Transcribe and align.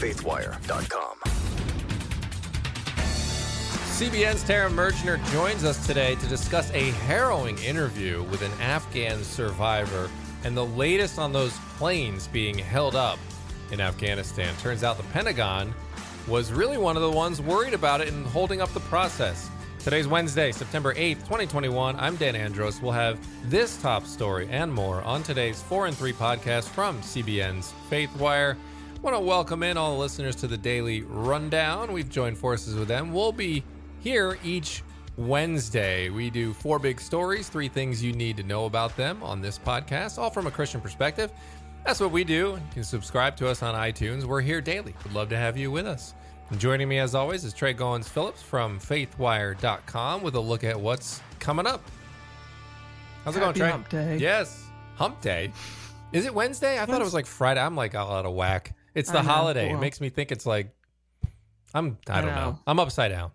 faithwire.com. 0.00 1.16
CBN's 4.00 4.42
Tara 4.44 4.70
Mergener 4.70 5.22
joins 5.30 5.62
us 5.62 5.86
today 5.86 6.14
to 6.14 6.26
discuss 6.26 6.70
a 6.70 6.90
harrowing 6.92 7.58
interview 7.58 8.22
with 8.24 8.40
an 8.40 8.50
Afghan 8.62 9.22
survivor 9.22 10.08
and 10.42 10.56
the 10.56 10.64
latest 10.64 11.18
on 11.18 11.34
those 11.34 11.52
planes 11.76 12.28
being 12.28 12.56
held 12.56 12.96
up 12.96 13.18
in 13.72 13.80
Afghanistan. 13.80 14.54
Turns 14.56 14.82
out 14.82 14.96
the 14.96 15.02
Pentagon 15.12 15.74
was 16.26 16.50
really 16.50 16.78
one 16.78 16.96
of 16.96 17.02
the 17.02 17.10
ones 17.10 17.42
worried 17.42 17.74
about 17.74 18.00
it 18.00 18.08
and 18.08 18.26
holding 18.26 18.62
up 18.62 18.72
the 18.72 18.80
process. 18.80 19.50
Today's 19.80 20.08
Wednesday, 20.08 20.50
September 20.50 20.94
8th, 20.94 21.18
2021. 21.20 21.96
I'm 21.98 22.16
Dan 22.16 22.36
Andros. 22.36 22.80
We'll 22.80 22.92
have 22.92 23.18
this 23.50 23.76
top 23.82 24.06
story 24.06 24.48
and 24.50 24.72
more 24.72 25.02
on 25.02 25.22
today's 25.22 25.60
4 25.60 25.88
and 25.88 25.96
3 25.96 26.14
podcast 26.14 26.68
from 26.68 27.02
CBN's 27.02 27.74
Faithwire. 27.90 28.52
I 28.52 28.56
want 29.02 29.16
to 29.16 29.20
welcome 29.20 29.62
in 29.62 29.78
all 29.78 29.94
the 29.94 29.98
listeners 29.98 30.36
to 30.36 30.46
the 30.46 30.58
Daily 30.58 31.02
Rundown. 31.02 31.90
We've 31.92 32.08
joined 32.08 32.36
forces 32.36 32.74
with 32.74 32.86
them. 32.88 33.14
We'll 33.14 33.32
be 33.32 33.64
here 34.00 34.38
each 34.44 34.82
Wednesday. 35.16 36.10
We 36.10 36.28
do 36.28 36.52
four 36.52 36.78
big 36.78 37.00
stories, 37.00 37.48
three 37.48 37.68
things 37.68 38.02
you 38.02 38.12
need 38.12 38.36
to 38.36 38.42
know 38.42 38.66
about 38.66 38.94
them 38.98 39.22
on 39.22 39.40
this 39.40 39.58
podcast, 39.58 40.18
all 40.18 40.28
from 40.28 40.46
a 40.46 40.50
Christian 40.50 40.82
perspective. 40.82 41.32
That's 41.86 41.98
what 41.98 42.12
we 42.12 42.24
do. 42.24 42.34
You 42.34 42.60
can 42.74 42.84
subscribe 42.84 43.36
to 43.36 43.48
us 43.48 43.62
on 43.62 43.74
iTunes. 43.74 44.24
We're 44.24 44.42
here 44.42 44.60
daily. 44.60 44.94
We'd 45.04 45.14
love 45.14 45.30
to 45.30 45.36
have 45.36 45.56
you 45.56 45.70
with 45.70 45.86
us. 45.86 46.12
And 46.50 46.60
joining 46.60 46.86
me 46.86 46.98
as 46.98 47.14
always 47.14 47.42
is 47.44 47.54
Tré 47.54 47.74
Goins 47.74 48.06
Phillips 48.06 48.42
from 48.42 48.78
faithwire.com 48.78 50.22
with 50.22 50.34
a 50.34 50.40
look 50.40 50.62
at 50.62 50.78
what's 50.78 51.22
coming 51.38 51.66
up. 51.66 51.82
How's 53.24 53.34
it 53.34 53.40
going, 53.40 53.54
Tré? 53.54 53.70
hump 53.70 53.88
day. 53.88 54.18
Yes. 54.18 54.66
Hump 54.96 55.22
day. 55.22 55.52
Is 56.12 56.26
it 56.26 56.34
Wednesday? 56.34 56.78
I 56.78 56.84
thought 56.84 57.00
it 57.00 57.04
was 57.04 57.14
like 57.14 57.26
Friday. 57.26 57.60
I'm 57.60 57.76
like 57.76 57.94
all 57.94 58.12
out 58.12 58.26
of 58.26 58.34
whack. 58.34 58.74
It's 58.94 59.10
the 59.10 59.18
I 59.18 59.22
know. 59.22 59.28
holiday. 59.28 59.72
It 59.72 59.78
makes 59.78 60.00
me 60.00 60.08
think 60.08 60.32
it's 60.32 60.46
like 60.46 60.74
I'm 61.74 61.98
I 62.08 62.18
I 62.18 62.20
don't 62.20 62.30
know. 62.34 62.50
know. 62.50 62.58
I'm 62.66 62.78
upside 62.80 63.10
down. 63.12 63.30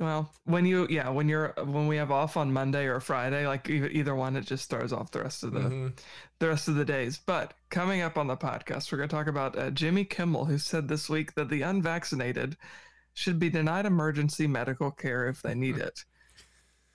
Well, 0.00 0.30
when 0.44 0.64
you 0.64 0.86
yeah, 0.88 1.08
when 1.08 1.28
you're 1.28 1.54
when 1.56 1.88
we 1.88 1.96
have 1.96 2.12
off 2.12 2.36
on 2.36 2.52
Monday 2.52 2.86
or 2.86 3.00
Friday, 3.00 3.46
like 3.48 3.68
either 3.68 4.14
one, 4.14 4.36
it 4.36 4.46
just 4.46 4.70
throws 4.70 4.92
off 4.92 5.10
the 5.10 5.20
rest 5.22 5.42
of 5.42 5.52
the 5.52 5.60
Mhm. 5.60 5.98
the 6.38 6.48
rest 6.48 6.68
of 6.68 6.76
the 6.76 6.84
days. 6.84 7.18
But 7.18 7.54
coming 7.70 8.00
up 8.02 8.16
on 8.16 8.28
the 8.28 8.36
podcast, 8.36 8.92
we're 8.92 8.98
going 8.98 9.08
to 9.08 9.16
talk 9.16 9.26
about 9.26 9.58
uh, 9.58 9.70
Jimmy 9.70 10.04
Kimmel, 10.04 10.44
who 10.44 10.58
said 10.58 10.86
this 10.86 11.08
week 11.08 11.34
that 11.34 11.48
the 11.48 11.62
unvaccinated 11.62 12.56
should 13.12 13.40
be 13.40 13.50
denied 13.50 13.86
emergency 13.86 14.46
medical 14.46 14.92
care 14.92 15.26
if 15.26 15.42
they 15.42 15.54
need 15.54 15.76
it. 15.88 16.04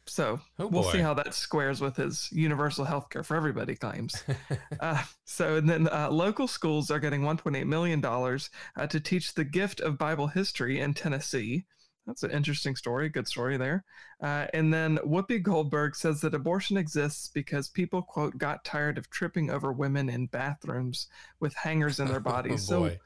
So 0.06 0.40
Oh, 0.60 0.68
we'll 0.68 0.84
see 0.84 1.00
how 1.00 1.14
that 1.16 1.34
squares 1.34 1.80
with 1.80 1.96
his 1.96 2.30
universal 2.32 2.86
health 2.86 3.10
care 3.10 3.24
for 3.24 3.36
everybody 3.38 3.76
claims. 3.76 4.24
uh, 4.80 5.02
so 5.26 5.56
and 5.56 5.70
then 5.70 5.88
uh, 5.88 6.10
local 6.12 6.48
schools 6.48 6.92
are 6.92 7.00
getting 7.00 7.22
1.8 7.22 7.66
million 7.66 8.02
dollars 8.02 8.50
uh, 8.78 8.88
to 8.88 9.00
teach 9.00 9.34
the 9.34 9.46
gift 9.46 9.80
of 9.80 9.98
Bible 9.98 10.28
history 10.28 10.80
in 10.80 10.94
Tennessee. 10.94 11.66
That's 12.06 12.24
an 12.24 12.32
interesting 12.32 12.76
story. 12.76 13.08
Good 13.08 13.30
story 13.30 13.56
there. 13.56 13.86
Uh, 14.22 14.48
and 14.54 14.74
then 14.74 14.98
Whoopi 15.06 15.42
Goldberg 15.42 15.96
says 15.96 16.20
that 16.22 16.34
abortion 16.36 16.76
exists 16.76 17.30
because 17.34 17.70
people, 17.70 18.02
quote, 18.02 18.38
got 18.38 18.66
tired 18.66 18.98
of 18.98 19.10
tripping 19.10 19.50
over 19.50 19.72
women 19.72 20.10
in 20.10 20.28
bathrooms 20.28 21.08
with 21.40 21.54
hangers 21.54 22.02
in 22.02 22.08
their 22.10 22.20
bodies. 22.34 22.70
oh 22.70 22.74
so 22.74 22.80
boy. 22.82 23.00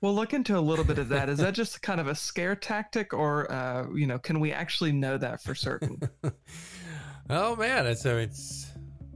We'll 0.00 0.14
look 0.14 0.32
into 0.32 0.56
a 0.56 0.60
little 0.60 0.84
bit 0.84 0.98
of 0.98 1.08
that. 1.10 1.28
Is 1.28 1.38
that 1.38 1.54
just 1.54 1.82
kind 1.82 2.00
of 2.00 2.06
a 2.08 2.14
scare 2.14 2.56
tactic, 2.56 3.12
or, 3.12 3.50
uh, 3.50 3.86
you 3.94 4.06
know, 4.06 4.18
can 4.18 4.40
we 4.40 4.52
actually 4.52 4.92
know 4.92 5.18
that 5.18 5.42
for 5.42 5.54
certain? 5.54 6.00
Oh 7.32 7.54
man, 7.54 7.86
it's 7.86 8.04
uh, 8.06 8.16
it's 8.16 8.66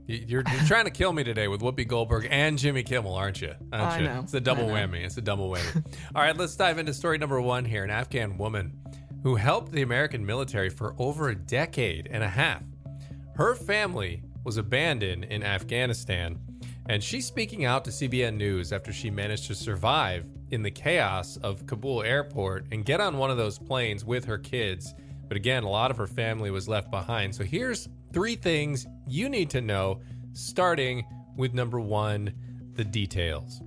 you- 0.07 0.23
you're, 0.27 0.43
you're 0.49 0.65
trying 0.67 0.85
to 0.85 0.91
kill 0.91 1.11
me 1.11 1.23
today 1.25 1.49
with 1.49 1.59
Whoopi 1.61 1.85
Goldberg 1.85 2.27
and 2.31 2.57
Jimmy 2.57 2.81
Kimmel, 2.83 3.13
aren't 3.13 3.41
you? 3.41 3.53
Aren't 3.73 3.91
I 3.93 3.97
you? 3.99 4.03
know, 4.05 4.19
It's 4.23 4.33
a 4.33 4.39
double 4.39 4.67
whammy. 4.67 5.03
It's 5.03 5.17
a 5.17 5.21
double 5.21 5.49
whammy. 5.49 5.83
All 6.15 6.21
right, 6.21 6.37
let's 6.37 6.55
dive 6.55 6.77
into 6.77 6.93
story 6.93 7.17
number 7.17 7.41
one 7.41 7.65
here. 7.65 7.83
An 7.83 7.89
Afghan 7.89 8.37
woman 8.37 8.79
who 9.23 9.35
helped 9.35 9.73
the 9.73 9.81
American 9.81 10.25
military 10.25 10.69
for 10.69 10.95
over 10.97 11.27
a 11.29 11.35
decade 11.35 12.07
and 12.09 12.23
a 12.23 12.29
half. 12.29 12.61
Her 13.35 13.53
family 13.53 14.23
was 14.45 14.55
abandoned 14.55 15.25
in 15.25 15.43
Afghanistan, 15.43 16.39
and 16.87 17.03
she's 17.03 17.25
speaking 17.25 17.65
out 17.65 17.83
to 17.83 17.91
CBN 17.91 18.37
News 18.37 18.71
after 18.71 18.93
she 18.93 19.09
managed 19.09 19.47
to 19.47 19.55
survive 19.55 20.25
in 20.55 20.63
the 20.63 20.71
chaos 20.71 21.37
of 21.37 21.67
Kabul 21.67 22.01
airport 22.01 22.65
and 22.71 22.83
get 22.85 23.01
on 23.01 23.17
one 23.17 23.29
of 23.29 23.37
those 23.37 23.59
planes 23.59 24.03
with 24.03 24.25
her 24.25 24.39
kids. 24.39 24.95
But 25.27 25.37
again, 25.37 25.63
a 25.63 25.69
lot 25.69 25.91
of 25.91 25.97
her 25.97 26.07
family 26.07 26.49
was 26.49 26.67
left 26.67 26.89
behind. 26.89 27.35
So 27.35 27.43
here's 27.43 27.89
three 28.13 28.35
things 28.35 28.87
you 29.05 29.29
need 29.29 29.49
to 29.51 29.61
know, 29.61 29.99
starting 30.33 31.05
with 31.35 31.53
number 31.53 31.79
one 31.79 32.33
the 32.75 32.85
details. 32.85 33.61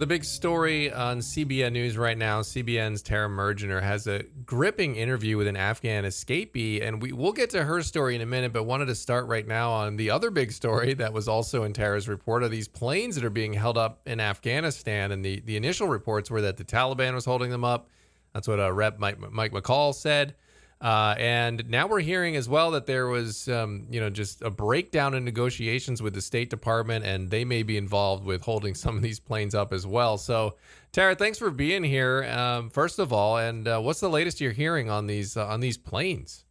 The 0.00 0.06
big 0.06 0.24
story 0.24 0.90
on 0.90 1.18
CBN 1.18 1.72
News 1.72 1.98
right 1.98 2.16
now, 2.16 2.40
CBN's 2.40 3.02
Tara 3.02 3.28
Mergener 3.28 3.82
has 3.82 4.06
a 4.06 4.22
gripping 4.46 4.96
interview 4.96 5.36
with 5.36 5.46
an 5.46 5.58
Afghan 5.58 6.04
escapee, 6.04 6.82
and 6.82 7.02
we, 7.02 7.12
we'll 7.12 7.32
get 7.34 7.50
to 7.50 7.64
her 7.64 7.82
story 7.82 8.14
in 8.14 8.22
a 8.22 8.26
minute, 8.26 8.50
but 8.54 8.62
wanted 8.62 8.86
to 8.86 8.94
start 8.94 9.26
right 9.26 9.46
now 9.46 9.70
on 9.70 9.96
the 9.96 10.08
other 10.08 10.30
big 10.30 10.52
story 10.52 10.94
that 10.94 11.12
was 11.12 11.28
also 11.28 11.64
in 11.64 11.74
Tara's 11.74 12.08
report 12.08 12.42
of 12.42 12.50
these 12.50 12.66
planes 12.66 13.14
that 13.16 13.26
are 13.26 13.28
being 13.28 13.52
held 13.52 13.76
up 13.76 14.00
in 14.06 14.20
Afghanistan. 14.20 15.12
And 15.12 15.22
the, 15.22 15.40
the 15.40 15.58
initial 15.58 15.86
reports 15.86 16.30
were 16.30 16.40
that 16.40 16.56
the 16.56 16.64
Taliban 16.64 17.12
was 17.12 17.26
holding 17.26 17.50
them 17.50 17.62
up. 17.62 17.90
That's 18.32 18.48
what 18.48 18.58
uh, 18.58 18.72
Rep 18.72 18.98
Mike, 18.98 19.18
Mike 19.30 19.52
McCaul 19.52 19.94
said. 19.94 20.34
Uh, 20.80 21.14
and 21.18 21.68
now 21.68 21.86
we're 21.86 22.00
hearing 22.00 22.36
as 22.36 22.48
well 22.48 22.70
that 22.70 22.86
there 22.86 23.06
was, 23.06 23.48
um, 23.48 23.86
you 23.90 24.00
know, 24.00 24.08
just 24.08 24.40
a 24.40 24.50
breakdown 24.50 25.12
in 25.12 25.24
negotiations 25.24 26.00
with 26.00 26.14
the 26.14 26.22
State 26.22 26.48
Department, 26.48 27.04
and 27.04 27.28
they 27.28 27.44
may 27.44 27.62
be 27.62 27.76
involved 27.76 28.24
with 28.24 28.42
holding 28.42 28.74
some 28.74 28.96
of 28.96 29.02
these 29.02 29.20
planes 29.20 29.54
up 29.54 29.74
as 29.74 29.86
well. 29.86 30.16
So, 30.16 30.56
Tara, 30.92 31.14
thanks 31.14 31.38
for 31.38 31.50
being 31.50 31.84
here. 31.84 32.24
Um, 32.24 32.70
first 32.70 32.98
of 32.98 33.12
all, 33.12 33.36
and 33.36 33.68
uh, 33.68 33.78
what's 33.80 34.00
the 34.00 34.08
latest 34.08 34.40
you're 34.40 34.52
hearing 34.52 34.88
on 34.88 35.06
these 35.06 35.36
uh, 35.36 35.46
on 35.46 35.60
these 35.60 35.76
planes? 35.76 36.44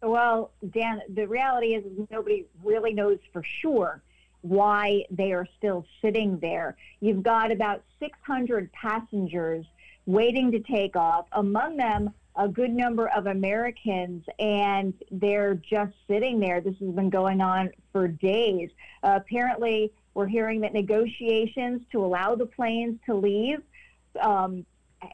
Well, 0.00 0.52
Dan, 0.72 1.02
the 1.12 1.26
reality 1.26 1.74
is 1.74 1.84
nobody 2.10 2.46
really 2.64 2.94
knows 2.94 3.18
for 3.32 3.42
sure 3.60 4.00
why 4.42 5.04
they 5.10 5.32
are 5.32 5.46
still 5.58 5.84
sitting 6.00 6.38
there. 6.38 6.76
You've 7.00 7.22
got 7.22 7.52
about 7.52 7.82
600 7.98 8.72
passengers 8.72 9.66
waiting 10.06 10.52
to 10.52 10.60
take 10.60 10.96
off, 10.96 11.26
among 11.32 11.76
them 11.76 12.14
a 12.36 12.48
good 12.48 12.70
number 12.70 13.08
of 13.08 13.26
Americans, 13.26 14.24
and 14.38 14.94
they're 15.10 15.54
just 15.54 15.92
sitting 16.08 16.38
there. 16.38 16.60
This 16.60 16.76
has 16.80 16.90
been 16.90 17.10
going 17.10 17.40
on 17.40 17.70
for 17.92 18.08
days. 18.08 18.70
Uh, 19.02 19.18
apparently, 19.20 19.92
we're 20.14 20.26
hearing 20.26 20.60
that 20.60 20.72
negotiations 20.72 21.82
to 21.92 22.04
allow 22.04 22.34
the 22.34 22.46
planes 22.46 22.98
to 23.06 23.14
leave 23.14 23.62
um, 24.20 24.64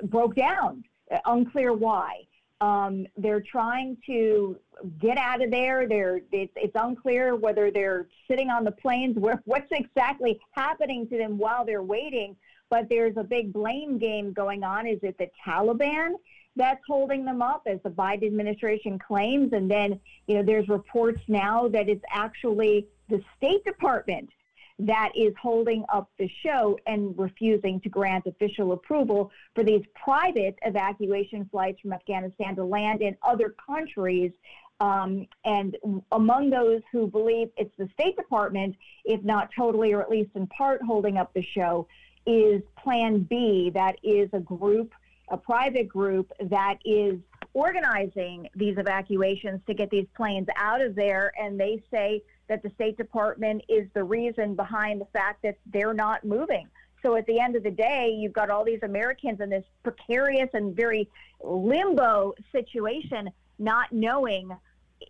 broke 0.04 0.34
down. 0.34 0.84
Unclear 1.24 1.72
why. 1.72 2.22
Um, 2.60 3.06
they're 3.16 3.42
trying 3.42 3.98
to 4.06 4.56
get 4.98 5.18
out 5.18 5.42
of 5.42 5.50
there. 5.50 5.86
They're, 5.86 6.20
it's, 6.32 6.52
it's 6.56 6.72
unclear 6.74 7.36
whether 7.36 7.70
they're 7.70 8.06
sitting 8.28 8.50
on 8.50 8.64
the 8.64 8.72
planes, 8.72 9.16
where, 9.18 9.42
what's 9.44 9.70
exactly 9.70 10.40
happening 10.52 11.08
to 11.08 11.18
them 11.18 11.38
while 11.38 11.64
they're 11.64 11.82
waiting. 11.82 12.36
But 12.68 12.88
there's 12.88 13.16
a 13.16 13.22
big 13.22 13.52
blame 13.52 13.98
game 13.98 14.32
going 14.32 14.64
on. 14.64 14.86
Is 14.86 14.98
it 15.02 15.16
the 15.18 15.28
Taliban 15.46 16.14
that's 16.56 16.82
holding 16.86 17.24
them 17.24 17.42
up, 17.42 17.62
as 17.66 17.78
the 17.84 17.90
Biden 17.90 18.26
administration 18.26 18.98
claims? 18.98 19.52
And 19.52 19.70
then, 19.70 20.00
you 20.26 20.36
know, 20.36 20.42
there's 20.42 20.68
reports 20.68 21.20
now 21.28 21.68
that 21.68 21.88
it's 21.88 22.04
actually 22.10 22.86
the 23.08 23.22
State 23.36 23.64
Department 23.64 24.30
that 24.78 25.10
is 25.16 25.32
holding 25.40 25.84
up 25.90 26.10
the 26.18 26.28
show 26.42 26.78
and 26.86 27.16
refusing 27.18 27.80
to 27.80 27.88
grant 27.88 28.26
official 28.26 28.72
approval 28.72 29.30
for 29.54 29.64
these 29.64 29.82
private 29.94 30.58
evacuation 30.62 31.48
flights 31.50 31.80
from 31.80 31.92
Afghanistan 31.92 32.54
to 32.56 32.64
land 32.64 33.00
in 33.00 33.16
other 33.22 33.54
countries. 33.66 34.32
Um, 34.80 35.26
and 35.46 35.78
among 36.12 36.50
those 36.50 36.82
who 36.92 37.06
believe 37.06 37.48
it's 37.56 37.74
the 37.78 37.88
State 37.94 38.16
Department, 38.16 38.76
if 39.06 39.22
not 39.24 39.48
totally 39.56 39.94
or 39.94 40.02
at 40.02 40.10
least 40.10 40.30
in 40.34 40.46
part 40.48 40.82
holding 40.82 41.16
up 41.16 41.32
the 41.32 41.42
show, 41.42 41.86
is 42.26 42.60
Plan 42.76 43.20
B. 43.20 43.70
That 43.72 43.96
is 44.02 44.28
a 44.34 44.40
group, 44.40 44.92
a 45.28 45.36
private 45.36 45.88
group 45.88 46.30
that 46.40 46.78
is 46.84 47.18
organizing 47.54 48.48
these 48.54 48.76
evacuations 48.78 49.60
to 49.66 49.74
get 49.74 49.90
these 49.90 50.06
planes 50.16 50.46
out 50.56 50.80
of 50.80 50.94
there. 50.94 51.32
And 51.40 51.58
they 51.58 51.82
say 51.90 52.22
that 52.48 52.62
the 52.62 52.70
State 52.74 52.96
Department 52.96 53.62
is 53.68 53.88
the 53.94 54.04
reason 54.04 54.54
behind 54.54 55.00
the 55.00 55.06
fact 55.06 55.42
that 55.42 55.56
they're 55.72 55.94
not 55.94 56.24
moving. 56.24 56.68
So 57.02 57.16
at 57.16 57.26
the 57.26 57.38
end 57.40 57.56
of 57.56 57.62
the 57.62 57.70
day, 57.70 58.14
you've 58.16 58.32
got 58.32 58.50
all 58.50 58.64
these 58.64 58.82
Americans 58.82 59.40
in 59.40 59.48
this 59.48 59.64
precarious 59.82 60.48
and 60.54 60.74
very 60.74 61.08
limbo 61.42 62.34
situation, 62.52 63.30
not 63.58 63.92
knowing 63.92 64.50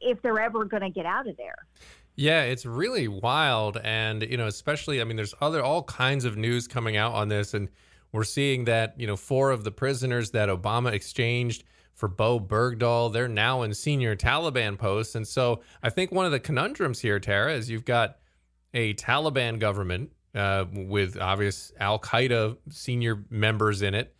if 0.00 0.20
they're 0.22 0.40
ever 0.40 0.64
going 0.64 0.82
to 0.82 0.90
get 0.90 1.06
out 1.06 1.26
of 1.26 1.36
there. 1.36 1.56
Yeah, 2.16 2.42
it's 2.42 2.64
really 2.64 3.08
wild, 3.08 3.78
and 3.84 4.22
you 4.22 4.38
know, 4.38 4.46
especially 4.46 5.00
I 5.00 5.04
mean, 5.04 5.16
there's 5.16 5.34
other 5.40 5.62
all 5.62 5.82
kinds 5.82 6.24
of 6.24 6.36
news 6.36 6.66
coming 6.66 6.96
out 6.96 7.12
on 7.12 7.28
this, 7.28 7.52
and 7.52 7.68
we're 8.16 8.24
seeing 8.24 8.64
that 8.64 8.94
you 8.98 9.06
know 9.06 9.16
four 9.16 9.50
of 9.50 9.62
the 9.62 9.70
prisoners 9.70 10.30
that 10.32 10.48
Obama 10.48 10.92
exchanged 10.92 11.64
for 11.94 12.08
Bowe 12.08 12.40
Bergdahl, 12.40 13.12
they're 13.12 13.28
now 13.28 13.62
in 13.62 13.72
senior 13.72 14.16
Taliban 14.16 14.76
posts, 14.76 15.14
and 15.14 15.26
so 15.26 15.60
I 15.82 15.90
think 15.90 16.12
one 16.12 16.26
of 16.26 16.32
the 16.32 16.40
conundrums 16.40 17.00
here, 17.00 17.20
Tara, 17.20 17.54
is 17.54 17.70
you've 17.70 17.84
got 17.84 18.18
a 18.74 18.94
Taliban 18.94 19.58
government 19.58 20.10
uh, 20.34 20.66
with 20.72 21.18
obvious 21.18 21.72
Al 21.80 21.98
Qaeda 21.98 22.56
senior 22.70 23.24
members 23.30 23.82
in 23.82 23.94
it. 23.94 24.14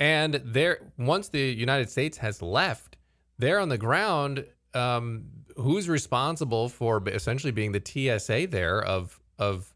And 0.00 0.40
there, 0.44 0.92
once 0.96 1.28
the 1.28 1.40
United 1.40 1.90
States 1.90 2.16
has 2.18 2.40
left, 2.40 2.96
there 3.38 3.58
on 3.58 3.68
the 3.68 3.78
ground, 3.78 4.46
um, 4.74 5.24
who's 5.56 5.88
responsible 5.88 6.68
for 6.68 7.02
essentially 7.08 7.50
being 7.50 7.72
the 7.72 7.82
TSA 7.84 8.46
there 8.48 8.82
of 8.82 9.20
of 9.38 9.74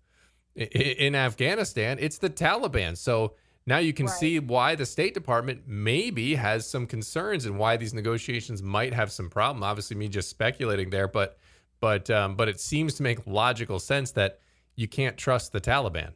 in 0.55 1.15
Afghanistan? 1.15 1.99
It's 2.01 2.19
the 2.19 2.31
Taliban. 2.31 2.97
So 2.97 3.35
now 3.67 3.79
you 3.79 3.93
can 3.93 4.07
Right. 4.07 4.15
see 4.17 4.39
why 4.39 4.75
the 4.75 4.87
State 4.87 5.15
Department 5.15 5.63
maybe 5.67 6.35
has 6.35 6.69
some 6.69 6.87
concerns 6.87 7.45
and 7.47 7.59
why 7.59 7.77
these 7.77 7.95
negotiations 7.95 8.63
might 8.63 8.93
have 8.93 9.13
some 9.13 9.31
problem. 9.31 9.63
Obviously, 9.63 9.97
me 9.97 10.09
just 10.09 10.29
speculating 10.29 10.91
there, 10.91 11.09
but 11.09 11.39
but 11.81 12.11
um, 12.11 12.37
but 12.37 12.49
it 12.49 12.61
seems 12.61 12.95
to 12.95 13.03
make 13.03 13.27
logical 13.27 13.79
sense 13.79 14.13
that 14.13 14.39
you 14.77 14.89
can't 14.89 15.17
trust 15.17 15.53
the 15.53 15.61
Taliban. 15.61 16.13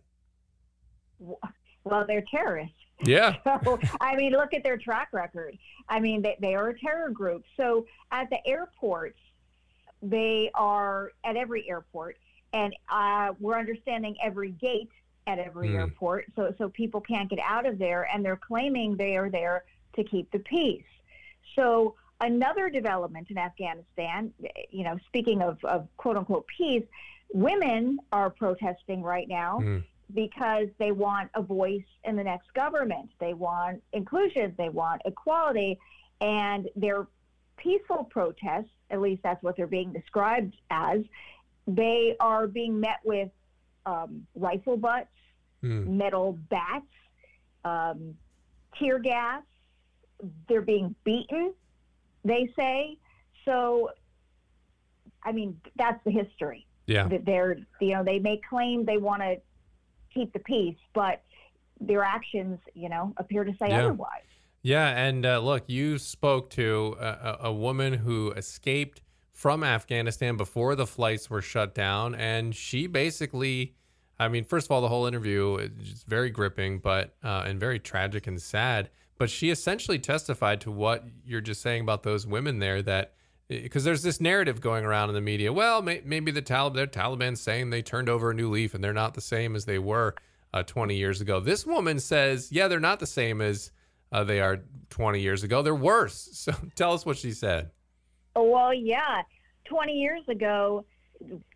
Well, 1.18 2.04
they're 2.06 2.24
terrorists. 2.30 2.74
Yeah. 3.04 3.36
So, 3.64 3.78
I 4.00 4.16
mean, 4.16 4.32
look 4.32 4.54
at 4.54 4.62
their 4.64 4.76
track 4.78 5.08
record. 5.12 5.56
I 5.88 6.00
mean, 6.00 6.22
they, 6.22 6.36
they 6.40 6.54
are 6.54 6.68
a 6.70 6.78
terror 6.78 7.10
group. 7.10 7.44
So 7.56 7.86
at 8.10 8.28
the 8.30 8.38
airports, 8.46 9.18
they 10.02 10.50
are 10.54 11.12
at 11.24 11.36
every 11.36 11.68
airport, 11.68 12.16
and 12.52 12.74
uh, 12.90 13.32
we're 13.40 13.58
understanding 13.58 14.16
every 14.22 14.50
gate 14.52 14.90
at 15.26 15.38
every 15.38 15.68
Hmm. 15.70 15.76
airport. 15.76 16.26
So 16.36 16.54
so 16.58 16.68
people 16.68 17.00
can't 17.00 17.28
get 17.28 17.40
out 17.40 17.66
of 17.66 17.78
there, 17.78 18.08
and 18.12 18.24
they're 18.24 18.36
claiming 18.36 18.96
they 18.96 19.16
are 19.16 19.30
there 19.30 19.64
to 19.94 20.04
keep 20.04 20.30
the 20.30 20.38
peace. 20.40 20.84
So 21.54 21.94
another 22.20 22.70
development 22.70 23.30
in 23.30 23.38
Afghanistan, 23.38 24.32
you 24.70 24.84
know, 24.84 24.98
speaking 25.06 25.42
of, 25.42 25.62
of 25.64 25.88
quote 25.96 26.16
unquote 26.16 26.46
peace, 26.46 26.84
women 27.32 27.98
are 28.12 28.30
protesting 28.30 29.02
right 29.02 29.28
now 29.28 29.60
Hmm. 29.60 29.78
because 30.14 30.68
they 30.78 30.92
want 30.92 31.30
a 31.34 31.42
voice 31.42 31.84
in 32.04 32.14
the 32.16 32.24
next 32.24 32.52
government. 32.54 33.10
They 33.18 33.34
want 33.34 33.82
inclusion, 33.92 34.54
they 34.56 34.68
want 34.68 35.02
equality, 35.04 35.78
and 36.20 36.68
their 36.76 37.06
peaceful 37.56 38.04
protests, 38.04 38.70
at 38.90 39.00
least 39.00 39.22
that's 39.22 39.42
what 39.42 39.56
they're 39.56 39.66
being 39.66 39.92
described 39.92 40.54
as, 40.70 41.02
they 41.66 42.14
are 42.20 42.46
being 42.46 42.78
met 42.78 43.00
with 43.02 43.30
um, 43.86 44.26
rifle 44.34 44.76
butts, 44.76 45.08
Hmm. 45.62 45.96
metal 45.96 46.32
bats, 46.50 46.84
um, 47.64 48.14
tear 48.78 48.98
gas. 48.98 49.42
They're 50.48 50.60
being 50.60 50.94
beaten, 51.04 51.54
they 52.24 52.52
say. 52.56 52.98
So, 53.44 53.90
I 55.22 55.32
mean, 55.32 55.58
that's 55.76 56.02
the 56.04 56.10
history 56.10 56.66
Yeah. 56.86 57.08
that 57.08 57.24
they're 57.24 57.58
you 57.80 57.92
know 57.94 58.04
they 58.04 58.18
may 58.18 58.40
claim 58.48 58.84
they 58.84 58.98
want 58.98 59.22
to 59.22 59.36
keep 60.14 60.32
the 60.32 60.38
peace 60.40 60.78
but 60.94 61.22
their 61.80 62.02
actions 62.02 62.58
you 62.74 62.88
know 62.88 63.12
appear 63.18 63.44
to 63.44 63.52
say 63.60 63.68
Yeah. 63.68 63.78
otherwise 63.86 64.22
Yeah, 64.62 64.88
and 65.06 65.24
uh, 65.26 65.38
look, 65.40 65.68
you 65.68 65.96
spoke 65.98 66.50
to 66.50 66.96
a- 66.98 67.36
a 67.42 67.52
woman 67.52 67.92
who 67.94 68.32
escaped 68.32 69.00
from 69.36 69.62
Afghanistan 69.62 70.38
before 70.38 70.74
the 70.74 70.86
flights 70.86 71.28
were 71.28 71.42
shut 71.42 71.74
down, 71.74 72.14
and 72.14 72.56
she 72.56 72.86
basically, 72.86 73.74
I 74.18 74.28
mean, 74.28 74.44
first 74.44 74.66
of 74.66 74.70
all, 74.70 74.80
the 74.80 74.88
whole 74.88 75.04
interview 75.04 75.56
is 75.56 76.04
very 76.04 76.30
gripping, 76.30 76.78
but 76.78 77.14
uh, 77.22 77.44
and 77.44 77.60
very 77.60 77.78
tragic 77.78 78.26
and 78.26 78.40
sad. 78.40 78.88
But 79.18 79.28
she 79.28 79.50
essentially 79.50 79.98
testified 79.98 80.62
to 80.62 80.70
what 80.70 81.04
you're 81.22 81.42
just 81.42 81.60
saying 81.60 81.82
about 81.82 82.02
those 82.02 82.26
women 82.26 82.58
there 82.58 82.80
that. 82.82 83.12
Because 83.48 83.84
there's 83.84 84.02
this 84.02 84.20
narrative 84.20 84.60
going 84.60 84.84
around 84.84 85.08
in 85.08 85.14
the 85.14 85.20
media. 85.20 85.52
Well, 85.52 85.80
may, 85.80 86.02
maybe 86.04 86.32
the 86.32 86.42
Taliban, 86.42 86.74
they're 86.74 86.86
Taliban 86.88 87.36
saying 87.36 87.70
they 87.70 87.80
turned 87.80 88.08
over 88.08 88.32
a 88.32 88.34
new 88.34 88.50
leaf 88.50 88.74
and 88.74 88.82
they're 88.82 88.92
not 88.92 89.14
the 89.14 89.20
same 89.20 89.54
as 89.54 89.66
they 89.66 89.78
were 89.78 90.16
uh, 90.52 90.64
20 90.64 90.96
years 90.96 91.20
ago. 91.20 91.38
This 91.38 91.64
woman 91.64 92.00
says, 92.00 92.50
yeah, 92.50 92.66
they're 92.66 92.80
not 92.80 92.98
the 92.98 93.06
same 93.06 93.40
as 93.40 93.70
uh, 94.10 94.24
they 94.24 94.40
are 94.40 94.64
20 94.90 95.20
years 95.20 95.44
ago. 95.44 95.62
They're 95.62 95.76
worse. 95.76 96.28
So 96.32 96.52
tell 96.74 96.92
us 96.92 97.06
what 97.06 97.18
she 97.18 97.30
said. 97.30 97.70
Oh, 98.36 98.44
well 98.44 98.72
yeah. 98.74 99.22
20 99.64 99.92
years 99.94 100.22
ago 100.28 100.84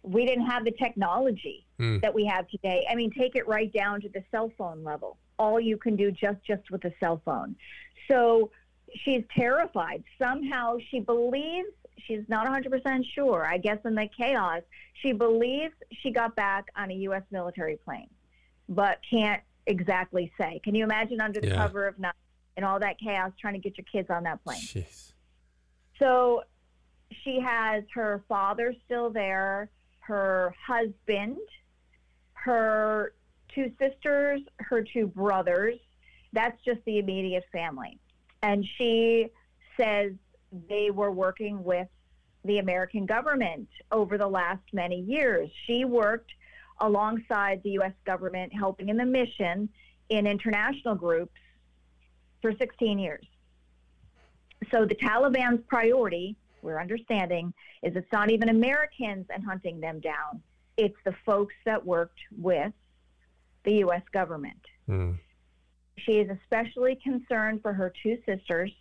we 0.02 0.24
didn't 0.26 0.46
have 0.46 0.64
the 0.64 0.72
technology 0.72 1.66
Hmm. 1.78 1.98
that 2.00 2.12
we 2.12 2.24
have 2.26 2.48
today. 2.48 2.84
I 2.90 2.94
mean 2.94 3.10
take 3.16 3.36
it 3.36 3.46
right 3.46 3.72
down 3.72 4.00
to 4.00 4.08
the 4.08 4.22
cell 4.30 4.50
phone 4.58 4.82
level. 4.82 5.16
All 5.38 5.60
you 5.60 5.76
can 5.76 5.94
do 5.96 6.10
just 6.10 6.42
just 6.44 6.70
with 6.70 6.84
a 6.84 6.92
cell 6.98 7.22
phone. 7.24 7.54
So 8.10 8.50
she's 9.04 9.22
terrified. 9.36 10.02
Somehow 10.18 10.76
she 10.90 10.98
believes 11.00 11.68
she's 12.06 12.24
not 12.28 12.46
100% 12.46 13.04
sure 13.14 13.44
i 13.44 13.58
guess 13.58 13.76
in 13.84 13.94
the 13.94 14.08
chaos 14.16 14.62
she 15.02 15.12
believes 15.12 15.74
she 16.00 16.10
got 16.10 16.34
back 16.34 16.64
on 16.74 16.90
a 16.90 16.94
u.s 16.94 17.22
military 17.30 17.76
plane 17.76 18.08
but 18.70 18.98
can't 19.08 19.42
exactly 19.66 20.32
say. 20.40 20.60
Can 20.64 20.74
you 20.74 20.82
imagine 20.84 21.20
under 21.20 21.40
the 21.42 21.48
Yeah. 21.48 21.56
cover 21.56 21.86
of 21.86 21.98
night 21.98 22.14
and 22.56 22.64
all 22.64 22.80
that 22.80 22.98
chaos 22.98 23.32
trying 23.38 23.52
to 23.52 23.60
get 23.60 23.76
your 23.76 23.84
kids 23.92 24.08
on 24.10 24.22
that 24.24 24.42
plane? 24.42 24.58
Jeez. 24.60 25.12
so 25.98 26.42
she 27.24 27.40
has 27.40 27.84
her 27.94 28.22
father 28.28 28.74
still 28.84 29.10
there, 29.10 29.68
her 30.00 30.54
husband, 30.66 31.38
her 32.34 33.12
two 33.54 33.72
sisters, 33.78 34.40
her 34.58 34.82
two 34.82 35.06
brothers. 35.06 35.78
That's 36.32 36.60
just 36.64 36.80
the 36.84 36.98
immediate 36.98 37.44
family. 37.52 37.98
And 38.42 38.64
she 38.78 39.28
says 39.76 40.12
they 40.68 40.90
were 40.90 41.10
working 41.10 41.62
with 41.62 41.88
the 42.44 42.58
American 42.58 43.06
government 43.06 43.68
over 43.92 44.16
the 44.16 44.26
last 44.26 44.62
many 44.72 45.00
years. 45.00 45.50
She 45.66 45.84
worked 45.84 46.30
alongside 46.80 47.62
the 47.62 47.70
U.S. 47.72 47.92
government, 48.06 48.52
helping 48.54 48.88
in 48.88 48.96
the 48.96 49.04
mission 49.04 49.68
in 50.08 50.26
international 50.26 50.94
groups 50.94 51.36
for 52.40 52.54
16 52.56 52.98
years. 52.98 53.24
So 54.70 54.84
the 54.84 54.94
Taliban's 54.94 55.62
priority, 55.68 56.36
we're 56.62 56.80
understanding, 56.80 57.52
is 57.82 57.96
it's 57.96 58.12
not 58.12 58.30
even 58.30 58.48
Americans 58.48 59.26
and 59.32 59.44
hunting 59.44 59.80
them 59.80 60.00
down. 60.00 60.42
It's 60.76 60.96
the 61.04 61.14
folks 61.24 61.54
that 61.64 61.84
worked 61.84 62.20
with 62.36 62.72
the 63.64 63.72
U.S. 63.74 64.02
government. 64.12 64.60
Hmm. 64.86 65.12
She 65.98 66.12
is 66.12 66.30
especially 66.30 66.96
concerned 66.96 67.60
for 67.62 67.72
her 67.72 67.92
two 68.02 68.18
sisters 68.26 68.72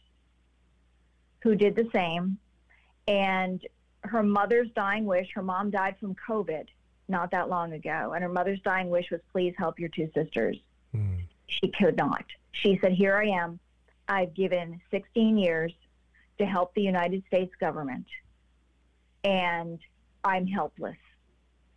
who 1.42 1.56
did 1.56 1.76
the 1.76 1.90
same. 1.94 2.38
And 3.08 3.62
her 4.04 4.24
mother's 4.24 4.70
dying 4.76 5.06
wish, 5.06 5.28
her 5.34 5.42
mom 5.42 5.72
died 5.72 5.96
from 6.00 6.16
COVID 6.28 6.68
not 7.08 7.32
that 7.32 7.50
long 7.50 7.74
ago. 7.74 8.14
And 8.14 8.24
her 8.24 8.30
mother's 8.30 8.62
dying 8.62 8.90
wish 8.90 9.10
was, 9.12 9.20
please 9.32 9.54
help 9.58 9.80
your 9.80 9.90
two 9.90 10.10
sisters. 10.14 10.58
Hmm. 10.94 11.16
She 11.48 11.70
could 11.70 11.98
not. 11.98 12.24
She 12.52 12.78
said, 12.82 12.94
Here 12.94 13.18
I 13.18 13.26
am. 13.26 13.60
I've 14.08 14.34
given 14.34 14.80
16 14.92 15.38
years 15.38 15.72
to 16.40 16.46
help 16.46 16.74
the 16.74 16.82
United 16.82 17.24
States 17.28 17.54
government, 17.60 18.06
and 19.24 19.80
I'm 20.24 20.48
helpless. 20.48 20.98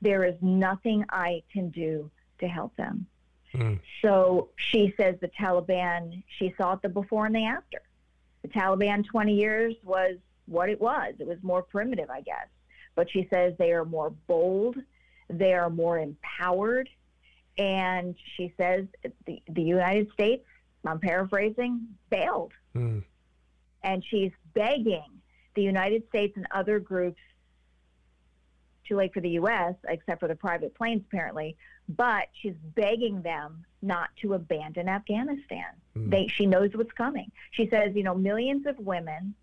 There 0.00 0.24
is 0.24 0.34
nothing 0.40 1.04
I 1.10 1.42
can 1.52 1.70
do 1.70 2.10
to 2.40 2.48
help 2.48 2.74
them. 2.76 3.06
Hmm. 3.54 3.74
So 4.00 4.48
she 4.56 4.94
says 4.96 5.16
the 5.20 5.28
Taliban, 5.28 6.22
she 6.38 6.54
saw 6.56 6.74
it 6.74 6.82
the 6.82 6.88
before 6.88 7.26
and 7.26 7.34
the 7.34 7.44
after. 7.44 7.82
The 8.42 8.48
Taliban 8.48 9.04
20 9.06 9.34
years 9.34 9.74
was 9.84 10.16
what 10.46 10.68
it 10.68 10.80
was. 10.80 11.14
It 11.18 11.26
was 11.26 11.38
more 11.42 11.62
primitive, 11.62 12.10
I 12.10 12.22
guess. 12.22 12.46
But 12.94 13.10
she 13.10 13.28
says 13.32 13.54
they 13.58 13.72
are 13.72 13.84
more 13.84 14.10
bold, 14.26 14.76
they 15.28 15.54
are 15.54 15.70
more 15.70 15.98
empowered. 15.98 16.88
And 17.58 18.16
she 18.36 18.52
says 18.56 18.86
the, 19.26 19.42
the 19.48 19.62
United 19.62 20.10
States, 20.12 20.44
I'm 20.84 20.98
paraphrasing, 20.98 21.86
failed. 22.10 22.52
Hmm. 22.74 23.00
And 23.82 24.04
she's 24.04 24.32
begging 24.54 25.20
the 25.54 25.62
United 25.62 26.08
States 26.08 26.36
and 26.36 26.46
other 26.50 26.78
groups, 26.78 27.20
too 28.86 28.96
late 28.96 29.12
for 29.12 29.20
the 29.20 29.30
U.S., 29.30 29.74
except 29.88 30.20
for 30.20 30.28
the 30.28 30.34
private 30.34 30.74
planes 30.74 31.02
apparently, 31.06 31.56
but 31.88 32.28
she's 32.40 32.54
begging 32.74 33.22
them 33.22 33.64
not 33.80 34.10
to 34.22 34.34
abandon 34.34 34.88
Afghanistan. 34.88 35.64
Hmm. 35.94 36.10
They, 36.10 36.26
she 36.28 36.46
knows 36.46 36.70
what's 36.74 36.92
coming. 36.92 37.30
She 37.50 37.68
says, 37.68 37.94
you 37.94 38.02
know, 38.02 38.14
millions 38.14 38.66
of 38.66 38.78
women, 38.78 39.34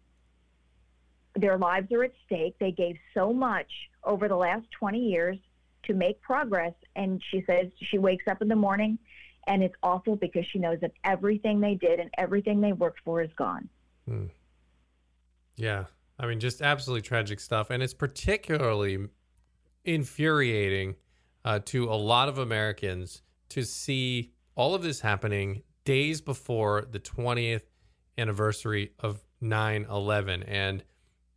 their 1.35 1.57
lives 1.57 1.91
are 1.91 2.03
at 2.03 2.13
stake. 2.25 2.55
They 2.59 2.71
gave 2.71 2.97
so 3.13 3.33
much 3.33 3.71
over 4.03 4.27
the 4.27 4.35
last 4.35 4.65
20 4.71 4.99
years 4.99 5.37
to 5.83 5.93
make 5.93 6.21
progress. 6.21 6.73
And 6.95 7.21
she 7.29 7.43
says 7.45 7.67
she 7.81 7.97
wakes 7.97 8.25
up 8.27 8.41
in 8.41 8.47
the 8.47 8.55
morning 8.55 8.97
and 9.47 9.63
it's 9.63 9.75
awful 9.81 10.15
because 10.15 10.45
she 10.45 10.59
knows 10.59 10.79
that 10.81 10.91
everything 11.03 11.59
they 11.59 11.75
did 11.75 11.99
and 11.99 12.09
everything 12.17 12.61
they 12.61 12.73
worked 12.73 12.99
for 13.03 13.21
is 13.21 13.31
gone. 13.35 13.69
Yeah. 15.55 15.85
I 16.19 16.27
mean, 16.27 16.39
just 16.39 16.61
absolutely 16.61 17.01
tragic 17.01 17.39
stuff. 17.39 17.69
And 17.69 17.81
it's 17.81 17.93
particularly 17.93 19.07
infuriating 19.85 20.95
uh, 21.45 21.59
to 21.65 21.85
a 21.85 21.95
lot 21.95 22.29
of 22.29 22.37
Americans 22.37 23.21
to 23.49 23.63
see 23.63 24.31
all 24.55 24.75
of 24.75 24.83
this 24.83 24.99
happening 24.99 25.63
days 25.85 26.21
before 26.21 26.85
the 26.91 26.99
20th 26.99 27.63
anniversary 28.17 28.91
of 28.99 29.23
9 29.41 29.85
11. 29.89 30.43
And, 30.43 30.83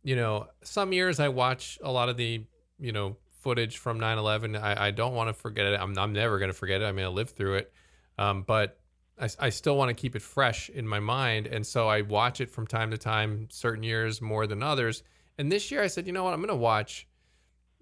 you 0.03 0.15
know, 0.15 0.47
some 0.63 0.91
years 0.93 1.19
I 1.19 1.29
watch 1.29 1.79
a 1.81 1.91
lot 1.91 2.09
of 2.09 2.17
the, 2.17 2.45
you 2.77 2.91
know, 2.91 3.17
footage 3.39 3.77
from 3.77 3.99
9 3.99 4.17
11. 4.17 4.55
I, 4.55 4.87
I 4.87 4.91
don't 4.91 5.13
want 5.13 5.29
to 5.29 5.33
forget 5.33 5.65
it. 5.65 5.79
I'm, 5.79 5.97
I'm 5.97 6.13
never 6.13 6.39
going 6.39 6.49
to 6.49 6.57
forget 6.57 6.81
it. 6.81 6.85
I 6.85 6.91
mean, 6.91 7.05
I 7.05 7.09
lived 7.09 7.35
through 7.35 7.55
it. 7.55 7.73
Um, 8.17 8.43
but 8.43 8.79
I, 9.23 9.29
I 9.39 9.49
still 9.49 9.77
want 9.77 9.89
to 9.89 9.93
keep 9.93 10.15
it 10.15 10.21
fresh 10.21 10.69
in 10.69 10.85
my 10.85 10.99
mind, 10.99 11.47
and 11.47 11.65
so 11.65 11.87
I 11.87 12.01
watch 12.01 12.41
it 12.41 12.49
from 12.49 12.67
time 12.67 12.91
to 12.91 12.97
time. 12.97 13.47
Certain 13.49 13.83
years 13.83 14.21
more 14.21 14.45
than 14.45 14.61
others, 14.61 15.03
and 15.37 15.51
this 15.51 15.71
year 15.71 15.81
I 15.81 15.87
said, 15.87 16.05
you 16.05 16.13
know 16.13 16.25
what, 16.25 16.33
I'm 16.33 16.39
going 16.39 16.49
to 16.49 16.55
watch. 16.55 17.07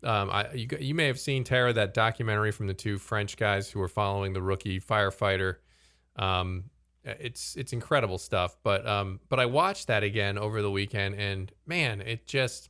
Um, 0.03 0.29
I 0.29 0.51
you, 0.53 0.67
you 0.79 0.95
may 0.95 1.07
have 1.07 1.19
seen 1.19 1.43
Tara 1.43 1.73
that 1.73 1.93
documentary 1.93 2.51
from 2.51 2.67
the 2.67 2.73
two 2.73 2.97
French 2.97 3.37
guys 3.37 3.69
who 3.69 3.79
were 3.79 3.87
following 3.87 4.33
the 4.33 4.41
rookie 4.41 4.79
firefighter. 4.79 5.55
Um, 6.15 6.65
it's 7.03 7.55
it's 7.55 7.73
incredible 7.73 8.19
stuff, 8.19 8.57
but 8.61 8.85
um, 8.87 9.19
but 9.27 9.39
I 9.39 9.47
watched 9.47 9.87
that 9.87 10.03
again 10.03 10.37
over 10.37 10.61
the 10.61 10.71
weekend, 10.71 11.15
and 11.15 11.51
man, 11.65 12.01
it 12.01 12.27
just 12.27 12.69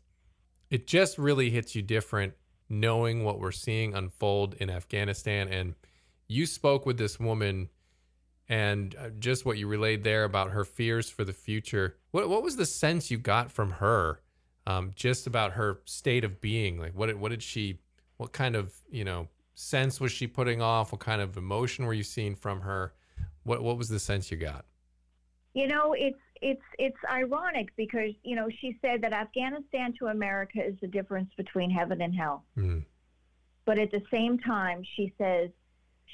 it 0.70 0.88
just 0.88 1.18
really 1.18 1.50
hits 1.50 1.76
you 1.76 1.82
different 1.82 2.34
knowing 2.70 3.26
what 3.26 3.40
we're 3.40 3.52
seeing 3.52 3.94
unfold 3.94 4.56
in 4.56 4.70
Afghanistan. 4.70 5.50
And 5.50 5.76
you 6.30 6.46
spoke 6.46 6.86
with 6.86 6.98
this 6.98 7.20
woman 7.20 7.68
and 8.52 8.98
uh, 9.00 9.10
just 9.18 9.46
what 9.46 9.58
you 9.58 9.66
relayed 9.66 10.04
there 10.04 10.26
about 10.26 10.52
her 10.52 10.66
fears 10.66 11.10
for 11.10 11.24
the 11.24 11.32
future. 11.32 11.96
What, 12.12 12.28
what 12.28 12.44
was 12.44 12.58
the 12.58 12.66
sense 12.66 13.10
you 13.10 13.18
got 13.18 13.50
from 13.50 13.72
her 13.72 14.20
um, 14.68 14.92
just 14.94 15.26
about 15.26 15.54
her 15.54 15.80
state 15.86 16.26
of 16.26 16.42
being? 16.42 16.78
Like, 16.78 16.94
what, 16.94 17.16
what 17.16 17.30
did 17.30 17.42
she, 17.42 17.80
what 18.18 18.34
kind 18.34 18.58
of, 18.58 18.76
you 18.92 19.06
know, 19.06 19.30
sense 19.56 20.02
was 20.02 20.12
she 20.12 20.28
putting 20.28 20.62
off? 20.62 20.92
What 20.92 21.00
kind 21.00 21.22
of 21.22 21.38
emotion 21.38 21.86
were 21.86 21.94
you 21.94 22.04
seeing 22.04 22.36
from 22.36 22.60
her? 22.60 22.94
What, 23.44 23.64
what 23.64 23.78
was 23.78 23.88
the 23.88 24.00
sense 24.00 24.30
you 24.30 24.36
got? 24.36 24.66
You 25.54 25.68
know, 25.68 25.94
it's 25.94 26.20
it's 26.42 26.62
it's 26.80 26.98
ironic 27.12 27.76
because 27.76 28.14
you 28.24 28.38
know 28.38 28.48
she 28.62 28.78
said 28.82 29.02
that 29.02 29.12
Afghanistan 29.12 29.94
to 30.00 30.08
America 30.08 30.66
is 30.66 30.76
the 30.80 30.88
difference 30.88 31.30
between 31.36 31.70
heaven 31.70 32.02
and 32.02 32.16
hell. 32.16 32.46
Mm. 32.58 32.86
But 33.66 33.78
at 33.78 33.92
the 33.92 34.02
same 34.10 34.40
time, 34.40 34.82
she 34.96 35.14
says 35.18 35.50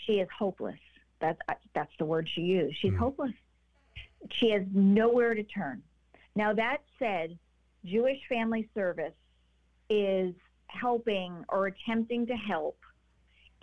she 0.06 0.13
is 0.13 0.27
hopeless. 0.36 0.79
That's 1.20 1.40
that's 1.74 1.92
the 1.98 2.06
word 2.06 2.28
she 2.30 2.42
used. 2.42 2.78
She's 2.78 2.94
Mm. 2.94 2.98
hopeless. 2.98 3.34
She 4.32 4.52
has 4.52 4.64
nowhere 4.72 5.34
to 5.34 5.44
turn. 5.44 5.84
Now 6.36 6.54
that 6.54 6.84
said, 7.00 7.38
Jewish 7.86 8.20
Family 8.28 8.70
Service 8.74 9.14
is 9.90 10.34
helping 10.68 11.46
or 11.50 11.68
attempting 11.68 12.28
to 12.28 12.36
help 12.36 12.78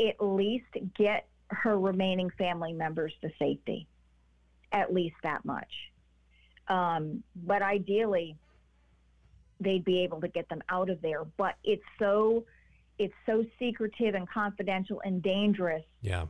at 0.01 0.17
least 0.21 0.67
get 0.97 1.29
her 1.51 1.79
remaining 1.79 2.31
family 2.31 2.73
members 2.73 3.13
to 3.21 3.31
safety. 3.39 3.87
At 4.73 4.93
least 4.93 5.17
that 5.23 5.45
much. 5.45 5.93
Um, 6.67 7.23
but 7.37 7.63
ideally, 7.63 8.37
they'd 9.61 9.85
be 9.85 10.01
able 10.01 10.21
to 10.21 10.29
get 10.29 10.49
them 10.49 10.63
out 10.69 10.91
of 10.91 11.01
there. 11.03 11.25
But 11.25 11.57
it's 11.63 11.85
so 11.99 12.45
it's 12.99 13.15
so 13.27 13.45
secretive 13.59 14.15
and 14.15 14.29
confidential 14.29 15.01
and 15.05 15.23
dangerous. 15.23 15.85
Yeah. 16.01 16.27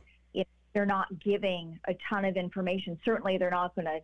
They're 0.75 0.85
not 0.85 1.07
giving 1.21 1.79
a 1.87 1.95
ton 2.09 2.25
of 2.25 2.35
information. 2.35 2.99
Certainly, 3.05 3.37
they're 3.37 3.49
not 3.49 3.73
going 3.75 3.85
to 3.85 4.01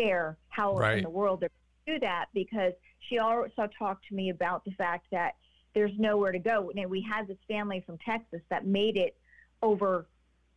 share 0.00 0.38
how 0.48 0.74
Right. 0.74 0.96
in 0.96 1.04
the 1.04 1.10
world 1.10 1.40
they 1.40 1.48
do 1.86 1.98
that 2.00 2.28
because 2.32 2.72
she 3.00 3.18
also 3.18 3.68
talked 3.78 4.08
to 4.08 4.14
me 4.14 4.30
about 4.30 4.64
the 4.64 4.70
fact 4.72 5.06
that 5.12 5.34
there's 5.74 5.92
nowhere 5.98 6.32
to 6.32 6.38
go. 6.38 6.72
Know, 6.74 6.88
we 6.88 7.02
had 7.02 7.28
this 7.28 7.36
family 7.46 7.80
from 7.84 7.98
Texas 7.98 8.40
that 8.48 8.66
made 8.66 8.96
it 8.96 9.14
over 9.62 10.06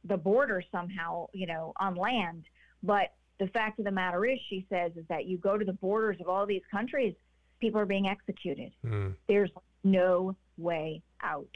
the 0.06 0.16
border 0.16 0.64
somehow, 0.72 1.28
you 1.34 1.46
know, 1.46 1.74
on 1.76 1.96
land. 1.96 2.46
But 2.82 3.14
the 3.38 3.48
fact 3.48 3.80
of 3.80 3.86
the 3.86 3.92
matter 3.92 4.26
is, 4.26 4.40
she 4.50 4.66
says, 4.70 4.94
is 4.96 5.06
that 5.10 5.26
you 5.26 5.38
go 5.38 5.58
to 5.58 5.66
the 5.66 5.74
borders 5.74 6.22
of 6.22 6.30
all 6.30 6.46
these 6.46 6.64
countries, 6.72 7.16
people 7.60 7.82
are 7.82 7.86
being 7.86 8.08
executed. 8.08 8.72
Mm. 8.86 9.14
There's 9.28 9.52
no 9.84 10.38
way 10.58 11.02
out. 11.22 11.54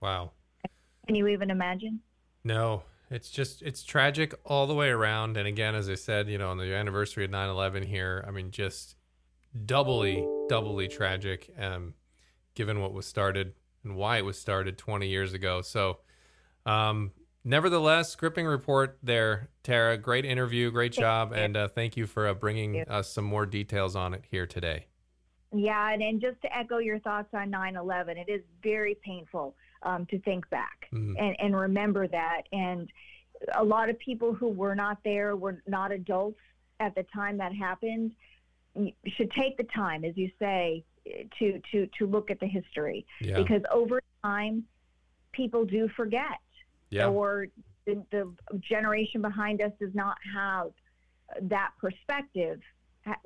Wow. 0.00 0.30
Can 1.06 1.14
you 1.14 1.26
even 1.26 1.50
imagine? 1.50 2.00
No, 2.42 2.84
it's 3.10 3.30
just 3.30 3.62
it's 3.62 3.82
tragic 3.82 4.34
all 4.44 4.66
the 4.66 4.74
way 4.74 4.88
around. 4.88 5.36
And 5.36 5.46
again, 5.46 5.74
as 5.74 5.88
I 5.88 5.94
said, 5.94 6.28
you 6.28 6.38
know, 6.38 6.50
on 6.50 6.58
the 6.58 6.74
anniversary 6.74 7.24
of 7.24 7.30
9/11 7.30 7.84
here, 7.84 8.24
I 8.26 8.30
mean, 8.30 8.50
just 8.50 8.96
doubly, 9.64 10.26
doubly 10.48 10.88
tragic, 10.88 11.50
um, 11.58 11.94
given 12.54 12.80
what 12.80 12.92
was 12.92 13.06
started 13.06 13.54
and 13.84 13.96
why 13.96 14.18
it 14.18 14.24
was 14.24 14.38
started 14.38 14.78
20 14.78 15.06
years 15.06 15.32
ago. 15.32 15.60
So, 15.60 15.98
um, 16.66 17.12
nevertheless, 17.44 18.16
gripping 18.16 18.46
report 18.46 18.98
there, 19.02 19.50
Tara. 19.62 19.98
Great 19.98 20.24
interview, 20.24 20.70
great 20.70 20.92
job, 20.92 21.32
and 21.32 21.56
uh, 21.56 21.68
thank 21.68 21.96
you 21.96 22.06
for 22.06 22.26
uh, 22.26 22.34
bringing 22.34 22.80
us 22.88 23.12
some 23.12 23.24
more 23.24 23.46
details 23.46 23.94
on 23.94 24.14
it 24.14 24.24
here 24.30 24.46
today. 24.46 24.86
Yeah, 25.52 25.92
and, 25.92 26.02
and 26.02 26.20
just 26.20 26.40
to 26.42 26.56
echo 26.56 26.78
your 26.78 26.98
thoughts 26.98 27.28
on 27.32 27.48
9 27.50 27.76
11, 27.76 28.16
it 28.18 28.28
is 28.28 28.40
very 28.62 28.96
painful 29.04 29.54
um, 29.84 30.06
to 30.06 30.18
think 30.20 30.48
back 30.50 30.88
Mm. 30.92 31.14
and, 31.18 31.36
and 31.40 31.56
remember 31.56 32.06
that. 32.08 32.42
And 32.52 32.88
a 33.56 33.64
lot 33.64 33.88
of 33.88 33.98
people 33.98 34.32
who 34.34 34.48
were 34.48 34.74
not 34.74 34.98
there, 35.04 35.34
were 35.36 35.62
not 35.66 35.92
adults 35.92 36.38
at 36.80 36.94
the 36.94 37.04
time 37.14 37.36
that 37.38 37.52
happened, 37.54 38.12
should 39.16 39.30
take 39.32 39.56
the 39.56 39.64
time, 39.74 40.04
as 40.04 40.16
you 40.16 40.30
say, 40.38 40.84
to, 41.38 41.60
to, 41.72 41.88
to 41.98 42.06
look 42.06 42.30
at 42.30 42.38
the 42.40 42.46
history. 42.46 43.04
Yeah, 43.20 43.36
Because 43.36 43.62
over 43.72 44.00
time, 44.24 44.64
people 45.32 45.64
do 45.64 45.88
forget. 45.96 46.38
yeah, 46.90 47.06
or 47.08 47.46
the, 47.86 48.02
the 48.10 48.32
generation 48.60 49.20
behind 49.20 49.60
us 49.60 49.72
does 49.80 49.94
not 49.94 50.16
have 50.34 50.70
that 51.42 51.70
perspective, 51.80 52.60
ha- 53.04 53.18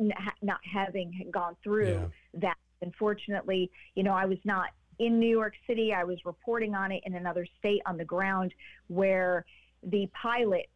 not 0.43 0.59
having 0.73 1.31
gone 1.33 1.55
through 1.63 1.93
Yeah. 1.93 2.07
that. 2.35 2.57
Unfortunately, 2.81 3.71
you 3.97 4.03
know, 4.05 4.13
I 4.13 4.25
was 4.25 4.39
not 4.45 4.69
in 4.99 5.19
New 5.19 5.29
York 5.29 5.55
City. 5.67 5.93
I 5.93 6.05
was 6.05 6.19
reporting 6.25 6.75
on 6.75 6.93
it 6.93 7.03
in 7.07 7.15
another 7.15 7.47
state 7.59 7.83
on 7.87 7.97
the 7.97 8.05
ground 8.05 8.53
where 8.89 9.45
the 9.83 10.09
pilot 10.21 10.69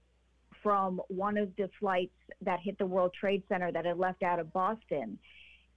from 0.62 1.00
one 1.08 1.36
of 1.36 1.54
the 1.56 1.68
flights 1.80 2.14
that 2.40 2.60
hit 2.60 2.78
the 2.78 2.86
World 2.86 3.12
Trade 3.18 3.42
Center 3.48 3.72
that 3.72 3.84
had 3.84 3.98
left 3.98 4.22
out 4.22 4.38
of 4.38 4.52
Boston 4.52 5.18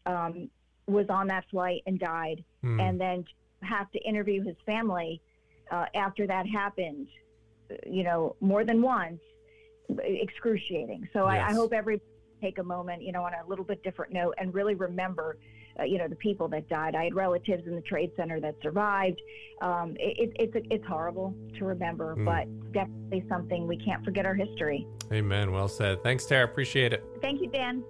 um, 0.05 0.49
was 0.87 1.07
on 1.09 1.27
that 1.27 1.45
flight 1.49 1.81
and 1.87 1.99
died 1.99 2.43
Mm. 2.63 2.81
and 2.81 3.01
then 3.01 3.25
have 3.61 3.91
to 3.91 3.99
interview 3.99 4.43
his 4.43 4.55
family 4.65 5.21
uh, 5.71 5.85
after 5.95 6.25
that 6.27 6.47
happened, 6.47 7.07
you 7.85 8.03
know, 8.03 8.35
more 8.41 8.63
than 8.63 8.81
once, 8.81 9.19
excruciating. 9.99 11.07
So 11.13 11.25
I, 11.25 11.49
I 11.49 11.53
hope 11.53 11.73
everybody 11.73 12.05
take 12.41 12.57
a 12.57 12.63
moment, 12.63 13.01
you 13.01 13.11
know, 13.11 13.23
on 13.23 13.33
a 13.33 13.47
little 13.47 13.65
bit 13.65 13.83
different 13.83 14.13
note 14.13 14.33
and 14.37 14.53
really 14.53 14.75
remember, 14.75 15.37
uh, 15.79 15.83
you 15.83 15.97
know, 15.97 16.07
the 16.07 16.15
people 16.15 16.47
that 16.49 16.67
died. 16.69 16.95
I 16.95 17.03
had 17.05 17.13
relatives 17.15 17.67
in 17.67 17.75
the 17.75 17.81
trade 17.81 18.11
center 18.15 18.39
that 18.39 18.55
survived. 18.61 19.21
Um, 19.61 19.95
it, 19.99 20.31
it, 20.39 20.51
it's 20.53 20.67
it's 20.71 20.85
horrible 20.85 21.35
to 21.57 21.65
remember, 21.65 22.15
Mm. 22.15 22.25
but 22.25 22.71
definitely 22.73 23.25
something 23.29 23.67
we 23.67 23.77
can't 23.77 24.03
forget 24.03 24.25
our 24.25 24.35
history. 24.35 24.87
Amen. 25.11 25.51
Well 25.51 25.67
said. 25.67 26.01
Thanks, 26.03 26.25
Tara. 26.25 26.45
Appreciate 26.45 26.93
it. 26.93 27.03
Thank 27.21 27.41
you, 27.41 27.49
Dan. 27.49 27.83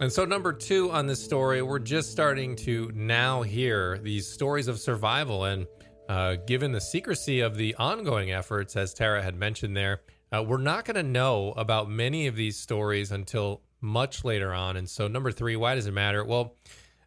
And 0.00 0.12
so, 0.12 0.24
number 0.24 0.52
two 0.52 0.90
on 0.90 1.06
this 1.06 1.22
story, 1.22 1.62
we're 1.62 1.78
just 1.78 2.10
starting 2.10 2.56
to 2.56 2.90
now 2.94 3.42
hear 3.42 3.98
these 3.98 4.26
stories 4.26 4.66
of 4.66 4.80
survival. 4.80 5.44
And 5.44 5.66
uh, 6.08 6.36
given 6.46 6.72
the 6.72 6.80
secrecy 6.80 7.40
of 7.40 7.56
the 7.56 7.74
ongoing 7.76 8.32
efforts, 8.32 8.76
as 8.76 8.92
Tara 8.92 9.22
had 9.22 9.36
mentioned 9.36 9.76
there, 9.76 10.02
uh, 10.34 10.42
we're 10.42 10.56
not 10.58 10.84
going 10.84 10.96
to 10.96 11.04
know 11.04 11.52
about 11.52 11.88
many 11.88 12.26
of 12.26 12.34
these 12.34 12.56
stories 12.58 13.12
until 13.12 13.62
much 13.84 14.24
later 14.24 14.52
on. 14.52 14.76
And 14.76 14.88
so, 14.88 15.06
number 15.06 15.30
three, 15.30 15.56
why 15.56 15.74
does 15.74 15.86
it 15.86 15.92
matter? 15.92 16.24
Well, 16.24 16.56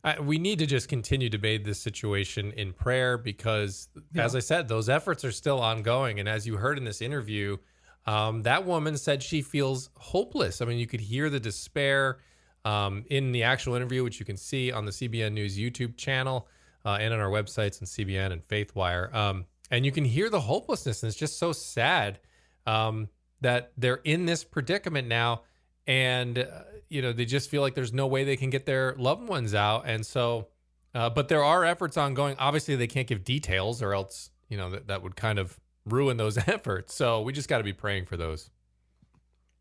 I, 0.03 0.19
we 0.19 0.37
need 0.37 0.59
to 0.59 0.65
just 0.65 0.87
continue 0.87 1.29
to 1.29 1.37
bathe 1.37 1.65
this 1.65 1.79
situation 1.79 2.53
in 2.53 2.71
prayer 2.71 3.17
because, 3.17 3.89
as 4.15 4.35
I 4.35 4.39
said, 4.39 4.67
those 4.67 4.87
efforts 4.87 5.25
are 5.25 5.31
still 5.31 5.59
ongoing. 5.59 6.19
And 6.19 6.29
as 6.29 6.47
you 6.47 6.57
heard 6.57 6.77
in 6.77 6.85
this 6.85 7.01
interview, 7.01 7.57
um, 8.05 8.43
that 8.43 8.65
woman 8.65 8.97
said 8.97 9.21
she 9.21 9.41
feels 9.41 9.89
hopeless. 9.97 10.61
I 10.61 10.65
mean, 10.65 10.77
you 10.77 10.87
could 10.87 11.01
hear 11.01 11.29
the 11.29 11.39
despair 11.39 12.19
um, 12.63 13.03
in 13.09 13.31
the 13.31 13.43
actual 13.43 13.75
interview, 13.75 14.03
which 14.03 14.19
you 14.19 14.25
can 14.25 14.37
see 14.37 14.71
on 14.71 14.85
the 14.85 14.91
CBN 14.91 15.33
News 15.33 15.57
YouTube 15.57 15.97
channel 15.97 16.47
uh, 16.85 16.97
and 17.01 17.13
on 17.13 17.19
our 17.19 17.29
websites 17.29 17.79
and 17.79 17.87
CBN 17.87 18.31
and 18.31 18.47
FaithWire. 18.47 19.13
Um, 19.13 19.45
and 19.71 19.85
you 19.85 19.91
can 19.91 20.05
hear 20.05 20.29
the 20.29 20.39
hopelessness, 20.39 21.03
and 21.03 21.09
it's 21.09 21.17
just 21.17 21.37
so 21.39 21.51
sad 21.51 22.19
um, 22.65 23.09
that 23.41 23.71
they're 23.77 24.01
in 24.03 24.25
this 24.25 24.43
predicament 24.43 25.07
now, 25.07 25.41
and 25.87 26.37
uh, 26.39 26.45
you 26.89 27.01
know 27.01 27.13
they 27.13 27.25
just 27.25 27.49
feel 27.49 27.61
like 27.61 27.75
there's 27.75 27.93
no 27.93 28.07
way 28.07 28.23
they 28.23 28.37
can 28.37 28.49
get 28.49 28.65
their 28.65 28.95
loved 28.97 29.27
ones 29.27 29.53
out, 29.53 29.83
and 29.85 30.05
so. 30.05 30.47
Uh, 30.95 31.09
but 31.09 31.27
there 31.27 31.43
are 31.43 31.63
efforts 31.63 31.95
ongoing. 31.97 32.35
Obviously, 32.39 32.75
they 32.75 32.87
can't 32.87 33.07
give 33.07 33.23
details, 33.23 33.83
or 33.83 33.93
else 33.93 34.31
you 34.49 34.57
know 34.57 34.69
that, 34.71 34.87
that 34.87 35.03
would 35.03 35.15
kind 35.15 35.37
of 35.37 35.59
ruin 35.85 36.17
those 36.17 36.37
efforts. 36.47 36.95
So 36.95 37.21
we 37.21 37.33
just 37.33 37.49
got 37.49 37.59
to 37.59 37.63
be 37.63 37.73
praying 37.73 38.05
for 38.05 38.17
those. 38.17 38.49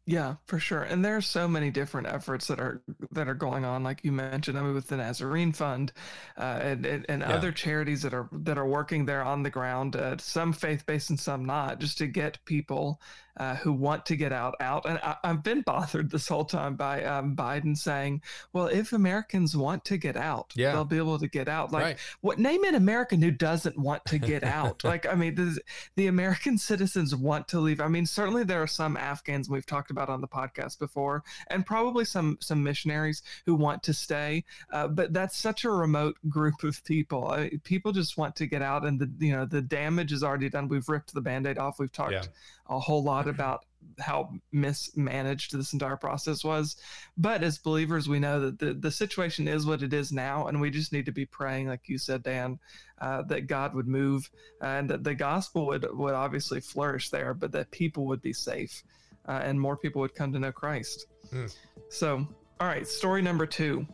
Yeah, 0.08 0.36
for 0.46 0.60
sure. 0.60 0.82
And 0.84 1.04
there 1.04 1.16
are 1.16 1.20
so 1.20 1.48
many 1.48 1.72
different 1.72 2.06
efforts 2.06 2.46
that 2.46 2.60
are 2.60 2.80
that 3.10 3.26
are 3.28 3.34
going 3.34 3.64
on, 3.64 3.82
like 3.82 4.04
you 4.04 4.12
mentioned. 4.12 4.56
I 4.56 4.62
mean, 4.62 4.72
with 4.74 4.86
the 4.86 4.98
Nazarene 4.98 5.52
Fund 5.52 5.92
uh, 6.38 6.60
and 6.62 6.86
and, 6.86 7.04
and 7.08 7.22
Yeah. 7.24 7.34
other 7.34 7.50
charities 7.50 8.02
that 8.02 8.14
are 8.14 8.28
that 8.32 8.56
are 8.56 8.68
working 8.68 9.04
there 9.04 9.22
on 9.24 9.42
the 9.42 9.50
ground. 9.50 9.96
Uh, 9.96 10.16
some 10.18 10.52
faith 10.52 10.86
based 10.86 11.10
and 11.10 11.18
some 11.18 11.44
not, 11.44 11.80
just 11.80 11.98
to 11.98 12.06
get 12.06 12.38
people 12.44 13.00
uh, 13.36 13.54
who 13.56 13.72
want 13.72 14.06
to 14.06 14.16
get 14.16 14.32
out 14.32 14.54
out. 14.60 14.86
And 14.86 14.98
I, 14.98 15.16
have 15.24 15.42
been 15.42 15.62
bothered 15.62 16.10
this 16.10 16.28
whole 16.28 16.44
time 16.44 16.76
by 16.76 17.04
um, 17.04 17.36
Biden 17.36 17.76
saying, 17.76 18.22
"Well, 18.52 18.66
if 18.66 18.92
Americans 18.92 19.56
want 19.56 19.84
to 19.86 19.96
get 19.96 20.16
out, 20.16 20.52
yeah. 20.56 20.72
they'll 20.72 20.84
be 20.84 20.96
able 20.96 21.18
to 21.18 21.28
get 21.28 21.48
out." 21.48 21.72
Like, 21.72 21.84
right. 21.84 21.98
what 22.20 22.38
name 22.38 22.64
an 22.64 22.74
American 22.74 23.20
who 23.22 23.30
doesn't 23.30 23.78
want 23.78 24.04
to 24.06 24.18
get 24.18 24.44
out? 24.44 24.84
like, 24.84 25.06
I 25.06 25.14
mean, 25.14 25.34
the, 25.34 25.58
the 25.96 26.06
American 26.06 26.58
citizens 26.58 27.14
want 27.14 27.48
to 27.48 27.60
leave. 27.60 27.80
I 27.80 27.88
mean, 27.88 28.06
certainly 28.06 28.44
there 28.44 28.62
are 28.62 28.66
some 28.66 28.96
Afghans 28.96 29.48
we've 29.48 29.66
talked 29.66 29.90
about 29.90 30.08
on 30.08 30.20
the 30.20 30.28
podcast 30.28 30.78
before, 30.78 31.22
and 31.48 31.64
probably 31.64 32.04
some 32.04 32.38
some 32.40 32.62
missionaries 32.62 33.22
who 33.44 33.54
want 33.54 33.82
to 33.84 33.94
stay. 33.94 34.44
Uh, 34.72 34.88
but 34.88 35.12
that's 35.12 35.36
such 35.36 35.64
a 35.64 35.70
remote 35.70 36.16
group 36.28 36.62
of 36.62 36.82
people. 36.84 37.28
I 37.28 37.40
mean, 37.40 37.60
people 37.64 37.92
just 37.92 38.16
want 38.16 38.36
to 38.36 38.46
get 38.46 38.62
out, 38.62 38.84
and 38.84 38.98
the 38.98 39.10
you 39.18 39.32
know 39.32 39.44
the 39.44 39.62
damage 39.62 40.12
is 40.12 40.22
already 40.22 40.48
done. 40.48 40.68
We've 40.68 40.88
ripped 40.88 41.12
the 41.14 41.20
band-aid 41.20 41.58
off. 41.58 41.78
We've 41.78 41.92
talked 41.92 42.12
yeah. 42.12 42.24
A 42.68 42.78
whole 42.78 43.02
lot 43.02 43.28
about 43.28 43.64
how 43.98 44.30
mismanaged 44.52 45.56
this 45.56 45.72
entire 45.72 45.96
process 45.96 46.44
was. 46.44 46.76
But 47.16 47.42
as 47.42 47.58
believers, 47.58 48.08
we 48.08 48.18
know 48.18 48.40
that 48.40 48.58
the, 48.58 48.74
the 48.74 48.90
situation 48.90 49.48
is 49.48 49.66
what 49.66 49.82
it 49.82 49.92
is 49.92 50.12
now, 50.12 50.48
and 50.48 50.60
we 50.60 50.70
just 50.70 50.92
need 50.92 51.06
to 51.06 51.12
be 51.12 51.26
praying, 51.26 51.68
like 51.68 51.88
you 51.88 51.98
said, 51.98 52.22
Dan, 52.22 52.58
uh, 53.00 53.22
that 53.22 53.46
God 53.46 53.74
would 53.74 53.88
move 53.88 54.28
and 54.60 54.90
that 54.90 55.04
the 55.04 55.14
gospel 55.14 55.66
would, 55.66 55.86
would 55.96 56.14
obviously 56.14 56.60
flourish 56.60 57.10
there, 57.10 57.34
but 57.34 57.52
that 57.52 57.70
people 57.70 58.06
would 58.06 58.22
be 58.22 58.32
safe 58.32 58.82
uh, 59.28 59.40
and 59.42 59.60
more 59.60 59.76
people 59.76 60.00
would 60.00 60.14
come 60.14 60.32
to 60.32 60.38
know 60.38 60.52
Christ. 60.52 61.06
Mm. 61.32 61.54
So, 61.88 62.26
all 62.60 62.66
right, 62.66 62.86
story 62.86 63.22
number 63.22 63.46
two. 63.46 63.86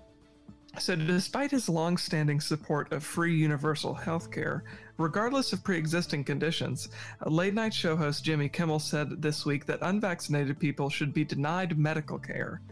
So, 0.78 0.96
despite 0.96 1.50
his 1.50 1.68
long-standing 1.68 2.40
support 2.40 2.92
of 2.92 3.04
free 3.04 3.36
universal 3.36 3.92
health 3.92 4.30
care, 4.30 4.64
regardless 5.02 5.52
of 5.52 5.64
pre-existing 5.64 6.22
conditions, 6.22 6.88
late-night 7.26 7.74
show 7.74 7.96
host 7.96 8.22
Jimmy 8.22 8.48
Kimmel 8.48 8.78
said 8.78 9.20
this 9.20 9.44
week 9.44 9.66
that 9.66 9.80
unvaccinated 9.82 10.60
people 10.60 10.88
should 10.88 11.12
be 11.12 11.24
denied 11.24 11.76
medical 11.76 12.20
care. 12.20 12.62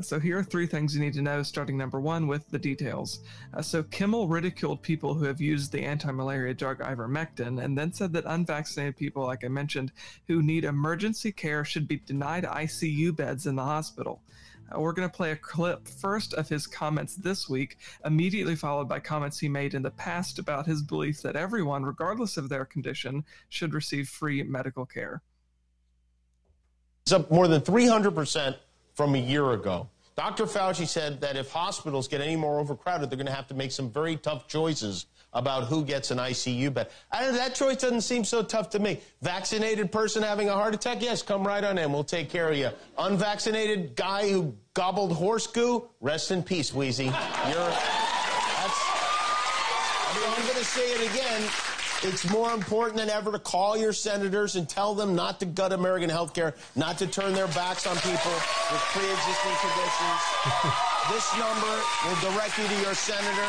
So 0.00 0.20
here 0.20 0.38
are 0.38 0.44
three 0.44 0.66
things 0.66 0.94
you 0.94 1.00
need 1.00 1.14
to 1.14 1.22
know, 1.22 1.42
starting 1.42 1.76
number 1.76 2.00
one 2.00 2.28
with 2.28 2.48
the 2.48 2.58
details. 2.58 3.20
Uh, 3.52 3.62
so 3.62 3.82
Kimmel 3.82 4.28
ridiculed 4.28 4.82
people 4.82 5.14
who 5.14 5.24
have 5.24 5.40
used 5.40 5.72
the 5.72 5.82
anti-malaria 5.82 6.54
drug 6.54 6.78
ivermectin, 6.78 7.62
and 7.62 7.76
then 7.76 7.92
said 7.92 8.12
that 8.12 8.24
unvaccinated 8.26 8.96
people, 8.96 9.24
like 9.24 9.44
I 9.44 9.48
mentioned, 9.48 9.92
who 10.28 10.42
need 10.42 10.64
emergency 10.64 11.32
care 11.32 11.64
should 11.64 11.88
be 11.88 11.98
denied 11.98 12.44
ICU 12.44 13.14
beds 13.14 13.46
in 13.46 13.56
the 13.56 13.64
hospital. 13.64 14.22
Uh, 14.72 14.80
we're 14.80 14.92
going 14.92 15.08
to 15.08 15.14
play 15.14 15.32
a 15.32 15.36
clip 15.36 15.86
first 15.86 16.34
of 16.34 16.48
his 16.48 16.66
comments 16.66 17.16
this 17.16 17.48
week, 17.48 17.76
immediately 18.04 18.56
followed 18.56 18.88
by 18.88 18.98
comments 18.98 19.38
he 19.38 19.48
made 19.48 19.74
in 19.74 19.82
the 19.82 19.90
past 19.90 20.38
about 20.38 20.66
his 20.66 20.82
belief 20.82 21.22
that 21.22 21.36
everyone, 21.36 21.84
regardless 21.84 22.36
of 22.36 22.48
their 22.48 22.64
condition, 22.64 23.24
should 23.48 23.74
receive 23.74 24.08
free 24.08 24.42
medical 24.42 24.86
care. 24.86 25.22
It's 27.02 27.12
up 27.12 27.30
more 27.30 27.48
than 27.48 27.60
300% 27.60 28.56
from 28.94 29.14
a 29.14 29.18
year 29.18 29.52
ago. 29.52 29.88
Dr. 30.16 30.44
Fauci 30.44 30.86
said 30.86 31.20
that 31.22 31.36
if 31.36 31.50
hospitals 31.50 32.06
get 32.06 32.20
any 32.20 32.36
more 32.36 32.60
overcrowded, 32.60 33.10
they're 33.10 33.16
going 33.16 33.26
to 33.26 33.32
have 33.32 33.48
to 33.48 33.54
make 33.54 33.72
some 33.72 33.90
very 33.90 34.16
tough 34.16 34.46
choices 34.46 35.06
about 35.32 35.64
who 35.64 35.84
gets 35.84 36.12
an 36.12 36.18
ICU 36.18 36.72
bed. 36.72 36.88
that 37.10 37.54
choice 37.56 37.78
doesn't 37.78 38.02
seem 38.02 38.24
so 38.24 38.42
tough 38.42 38.70
to 38.70 38.78
me. 38.78 39.00
Vaccinated 39.22 39.90
person 39.90 40.22
having 40.22 40.48
a 40.48 40.52
heart 40.52 40.74
attack? 40.74 41.02
Yes, 41.02 41.22
come 41.22 41.44
right 41.44 41.64
on 41.64 41.76
in. 41.76 41.92
We'll 41.92 42.04
take 42.04 42.30
care 42.30 42.48
of 42.48 42.56
you. 42.56 42.70
Unvaccinated 42.96 43.96
guy 43.96 44.30
who 44.30 44.54
gobbled 44.74 45.12
horse 45.12 45.48
goo? 45.48 45.88
Rest 46.00 46.30
in 46.30 46.42
peace, 46.42 46.72
Wheezy. 46.72 47.04
You're. 47.04 47.12
That's. 47.12 48.80
I 50.06 50.14
mean, 50.14 50.30
I'm 50.30 50.46
going 50.46 50.58
to 50.58 50.64
say 50.64 50.92
it 50.92 51.10
again. 51.10 51.73
It's 52.04 52.28
more 52.28 52.52
important 52.52 52.98
than 52.98 53.08
ever 53.08 53.32
to 53.32 53.38
call 53.38 53.78
your 53.78 53.94
senators 53.94 54.56
and 54.56 54.68
tell 54.68 54.94
them 54.94 55.14
not 55.14 55.40
to 55.40 55.46
gut 55.46 55.72
American 55.72 56.10
health 56.10 56.34
care, 56.34 56.54
not 56.76 56.98
to 56.98 57.06
turn 57.06 57.32
their 57.32 57.48
backs 57.48 57.86
on 57.86 57.96
people 57.96 58.30
with 58.70 58.80
pre-existing 58.92 59.56
conditions. 59.64 60.20
this 61.10 61.38
number 61.38 61.80
will 62.04 62.30
direct 62.30 62.58
you 62.58 62.68
to 62.68 62.82
your 62.82 62.92
senator. 62.92 63.48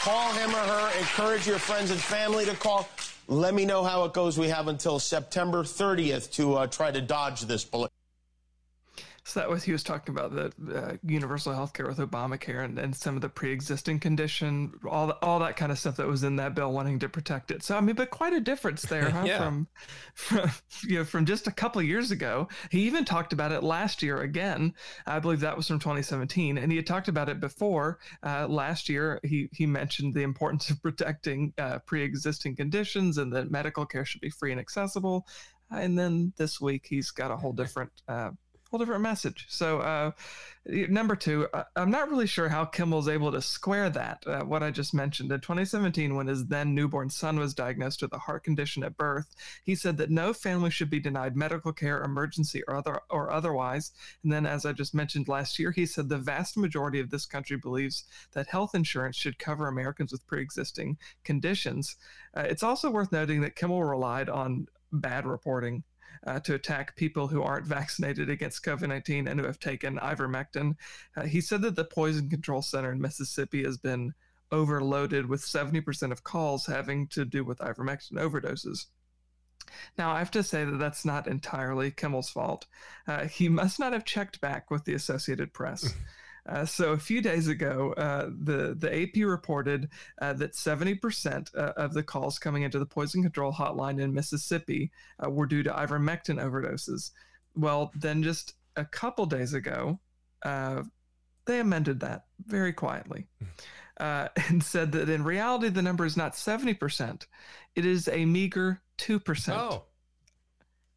Call 0.00 0.32
him 0.32 0.48
or 0.50 0.64
her. 0.72 0.98
Encourage 1.00 1.46
your 1.46 1.58
friends 1.58 1.90
and 1.90 2.00
family 2.00 2.46
to 2.46 2.56
call. 2.56 2.88
Let 3.28 3.52
me 3.52 3.66
know 3.66 3.84
how 3.84 4.04
it 4.04 4.14
goes. 4.14 4.38
We 4.38 4.48
have 4.48 4.68
until 4.68 4.98
September 4.98 5.62
30th 5.62 6.32
to 6.32 6.54
uh, 6.54 6.66
try 6.68 6.90
to 6.90 7.00
dodge 7.02 7.42
this 7.42 7.62
bullet. 7.62 7.91
So 9.24 9.38
that 9.38 9.48
was 9.48 9.62
he 9.62 9.70
was 9.70 9.84
talking 9.84 10.16
about 10.16 10.34
the 10.34 10.52
uh, 10.76 10.96
universal 11.04 11.54
health 11.54 11.72
care 11.72 11.86
with 11.86 11.98
Obamacare 11.98 12.64
and, 12.64 12.76
and 12.76 12.94
some 12.94 13.14
of 13.14 13.22
the 13.22 13.28
pre-existing 13.28 14.00
condition, 14.00 14.72
all 14.88 15.06
the, 15.06 15.14
all 15.22 15.38
that 15.38 15.56
kind 15.56 15.70
of 15.70 15.78
stuff 15.78 15.96
that 15.96 16.08
was 16.08 16.24
in 16.24 16.36
that 16.36 16.56
bill, 16.56 16.72
wanting 16.72 16.98
to 16.98 17.08
protect 17.08 17.52
it. 17.52 17.62
So 17.62 17.76
I 17.76 17.80
mean, 17.80 17.94
but 17.94 18.10
quite 18.10 18.32
a 18.32 18.40
difference 18.40 18.82
there, 18.82 19.10
huh? 19.10 19.22
yeah. 19.24 19.38
From 19.38 19.68
from 20.14 20.50
you 20.82 20.98
know 20.98 21.04
from 21.04 21.24
just 21.24 21.46
a 21.46 21.52
couple 21.52 21.80
of 21.80 21.86
years 21.86 22.10
ago. 22.10 22.48
He 22.70 22.80
even 22.80 23.04
talked 23.04 23.32
about 23.32 23.52
it 23.52 23.62
last 23.62 24.02
year 24.02 24.22
again. 24.22 24.74
I 25.06 25.20
believe 25.20 25.40
that 25.40 25.56
was 25.56 25.68
from 25.68 25.78
2017, 25.78 26.58
and 26.58 26.72
he 26.72 26.76
had 26.76 26.86
talked 26.86 27.06
about 27.06 27.28
it 27.28 27.38
before 27.38 28.00
uh, 28.24 28.48
last 28.48 28.88
year. 28.88 29.20
He 29.22 29.48
he 29.52 29.66
mentioned 29.66 30.14
the 30.14 30.24
importance 30.24 30.68
of 30.68 30.82
protecting 30.82 31.52
uh, 31.58 31.78
pre-existing 31.86 32.56
conditions 32.56 33.18
and 33.18 33.32
that 33.32 33.52
medical 33.52 33.86
care 33.86 34.04
should 34.04 34.20
be 34.20 34.30
free 34.30 34.50
and 34.50 34.60
accessible. 34.60 35.26
And 35.70 35.98
then 35.98 36.32
this 36.36 36.60
week 36.60 36.86
he's 36.88 37.10
got 37.10 37.30
a 37.30 37.36
whole 37.36 37.52
different 37.52 37.92
uh, 38.08 38.30
whole 38.72 38.78
different 38.78 39.02
message. 39.02 39.44
So, 39.50 39.80
uh, 39.80 40.12
number 40.64 41.14
two, 41.14 41.46
I'm 41.76 41.90
not 41.90 42.08
really 42.08 42.26
sure 42.26 42.48
how 42.48 42.64
Kimmel's 42.64 43.06
able 43.06 43.30
to 43.30 43.42
square 43.42 43.90
that, 43.90 44.24
uh, 44.26 44.44
what 44.44 44.62
I 44.62 44.70
just 44.70 44.94
mentioned. 44.94 45.30
In 45.30 45.40
2017, 45.40 46.14
when 46.14 46.26
his 46.26 46.46
then 46.46 46.74
newborn 46.74 47.10
son 47.10 47.38
was 47.38 47.52
diagnosed 47.52 48.00
with 48.00 48.14
a 48.14 48.18
heart 48.18 48.44
condition 48.44 48.82
at 48.82 48.96
birth, 48.96 49.36
he 49.62 49.74
said 49.74 49.98
that 49.98 50.10
no 50.10 50.32
family 50.32 50.70
should 50.70 50.88
be 50.88 51.00
denied 51.00 51.36
medical 51.36 51.70
care, 51.70 52.02
emergency 52.02 52.62
or 52.66 52.76
other 52.76 53.00
or 53.10 53.30
otherwise. 53.30 53.92
And 54.22 54.32
then, 54.32 54.46
as 54.46 54.64
I 54.64 54.72
just 54.72 54.94
mentioned 54.94 55.28
last 55.28 55.58
year, 55.58 55.70
he 55.70 55.84
said 55.84 56.08
the 56.08 56.16
vast 56.16 56.56
majority 56.56 56.98
of 56.98 57.10
this 57.10 57.26
country 57.26 57.58
believes 57.58 58.04
that 58.32 58.46
health 58.46 58.74
insurance 58.74 59.16
should 59.16 59.38
cover 59.38 59.68
Americans 59.68 60.12
with 60.12 60.26
pre-existing 60.26 60.96
conditions. 61.24 61.96
Uh, 62.34 62.46
it's 62.48 62.62
also 62.62 62.90
worth 62.90 63.12
noting 63.12 63.42
that 63.42 63.54
Kimmel 63.54 63.84
relied 63.84 64.30
on 64.30 64.66
bad 64.92 65.26
reporting 65.26 65.84
uh, 66.26 66.40
to 66.40 66.54
attack 66.54 66.96
people 66.96 67.28
who 67.28 67.42
aren't 67.42 67.66
vaccinated 67.78 68.30
against 68.30 68.64
COVID 68.64 68.88
19 68.88 69.28
and 69.28 69.40
who 69.40 69.46
have 69.46 69.58
taken 69.58 69.98
ivermectin. 69.98 70.74
Uh, 71.16 71.22
he 71.22 71.40
said 71.40 71.62
that 71.62 71.76
the 71.76 71.84
Poison 71.84 72.28
Control 72.28 72.62
Center 72.62 72.92
in 72.92 73.00
Mississippi 73.00 73.64
has 73.64 73.78
been 73.78 74.12
overloaded 74.50 75.26
with 75.26 75.40
70% 75.40 76.12
of 76.12 76.24
calls 76.24 76.66
having 76.66 77.06
to 77.08 77.24
do 77.24 77.44
with 77.44 77.58
ivermectin 77.58 78.12
overdoses. 78.12 78.86
Now, 79.96 80.10
I 80.12 80.18
have 80.18 80.30
to 80.32 80.42
say 80.42 80.64
that 80.64 80.78
that's 80.78 81.04
not 81.04 81.26
entirely 81.26 81.90
Kimmel's 81.90 82.28
fault. 82.28 82.66
Uh, 83.06 83.26
he 83.26 83.48
must 83.48 83.78
not 83.78 83.92
have 83.92 84.04
checked 84.04 84.40
back 84.40 84.70
with 84.70 84.84
the 84.84 84.94
Associated 84.94 85.52
Press. 85.52 85.94
Uh, 86.48 86.64
so 86.64 86.92
a 86.92 86.98
few 86.98 87.20
days 87.20 87.46
ago, 87.46 87.92
uh, 87.96 88.28
the 88.42 88.74
the 88.76 89.02
AP 89.02 89.24
reported 89.24 89.88
uh, 90.20 90.32
that 90.32 90.52
70% 90.54 91.54
uh, 91.54 91.72
of 91.76 91.94
the 91.94 92.02
calls 92.02 92.38
coming 92.38 92.64
into 92.64 92.78
the 92.78 92.86
poison 92.86 93.22
control 93.22 93.52
hotline 93.52 94.00
in 94.00 94.12
Mississippi 94.12 94.90
uh, 95.24 95.30
were 95.30 95.46
due 95.46 95.62
to 95.62 95.70
ivermectin 95.70 96.42
overdoses. 96.42 97.10
Well, 97.54 97.92
then 97.94 98.22
just 98.22 98.54
a 98.76 98.84
couple 98.84 99.26
days 99.26 99.54
ago, 99.54 100.00
uh, 100.42 100.82
they 101.46 101.60
amended 101.60 102.00
that 102.00 102.24
very 102.44 102.72
quietly. 102.72 103.26
and 103.98 104.64
said 104.64 104.90
that 104.90 105.08
in 105.08 105.22
reality, 105.22 105.68
the 105.68 105.82
number 105.82 106.04
is 106.04 106.16
not 106.16 106.32
70%. 106.32 107.24
It 107.76 107.86
is 107.86 108.08
a 108.08 108.24
meager 108.24 108.82
2%. 108.98 109.52
Oh. 109.52 109.84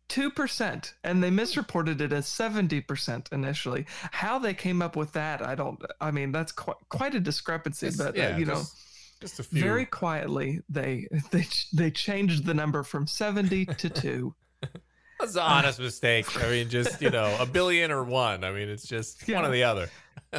2% 0.10 0.94
and 1.04 1.24
they 1.24 1.30
misreported 1.30 2.00
it 2.00 2.14
as 2.14 2.28
70% 2.28 3.32
initially 3.32 3.86
how 4.12 4.38
they 4.38 4.54
came 4.54 4.82
up 4.82 4.96
with 4.96 5.12
that 5.14 5.42
i 5.42 5.56
don't 5.56 5.82
i 6.00 6.12
mean 6.12 6.32
that's 6.32 6.52
quite, 6.52 6.78
quite 6.90 7.16
a 7.16 7.20
discrepancy 7.20 7.88
it's, 7.88 7.98
but 7.98 8.16
uh, 8.16 8.22
yeah, 8.22 8.36
uh, 8.36 8.38
you 8.38 8.46
just, 8.46 8.74
know 8.74 8.80
just 9.22 9.40
a 9.40 9.44
few. 9.44 9.62
very 9.62 9.86
quietly 9.86 10.62
they 10.70 11.08
they 11.32 11.46
they 11.74 11.90
changed 11.90 12.46
the 12.46 12.54
number 12.54 12.84
from 12.84 13.08
70 13.08 13.66
to 13.66 13.90
2 13.90 14.36
that's 15.20 15.36
an 15.36 15.42
honest 15.42 15.80
mistake 15.80 16.26
i 16.44 16.50
mean 16.50 16.70
just 16.70 17.02
you 17.02 17.10
know 17.10 17.36
a 17.40 17.46
billion 17.46 17.92
or 17.92 18.04
one 18.04 18.44
i 18.44 18.52
mean 18.52 18.70
it's 18.70 18.88
just 18.88 19.28
yeah. 19.28 19.36
one 19.36 19.46
or 19.46 19.52
the 19.52 19.64
other 19.64 19.90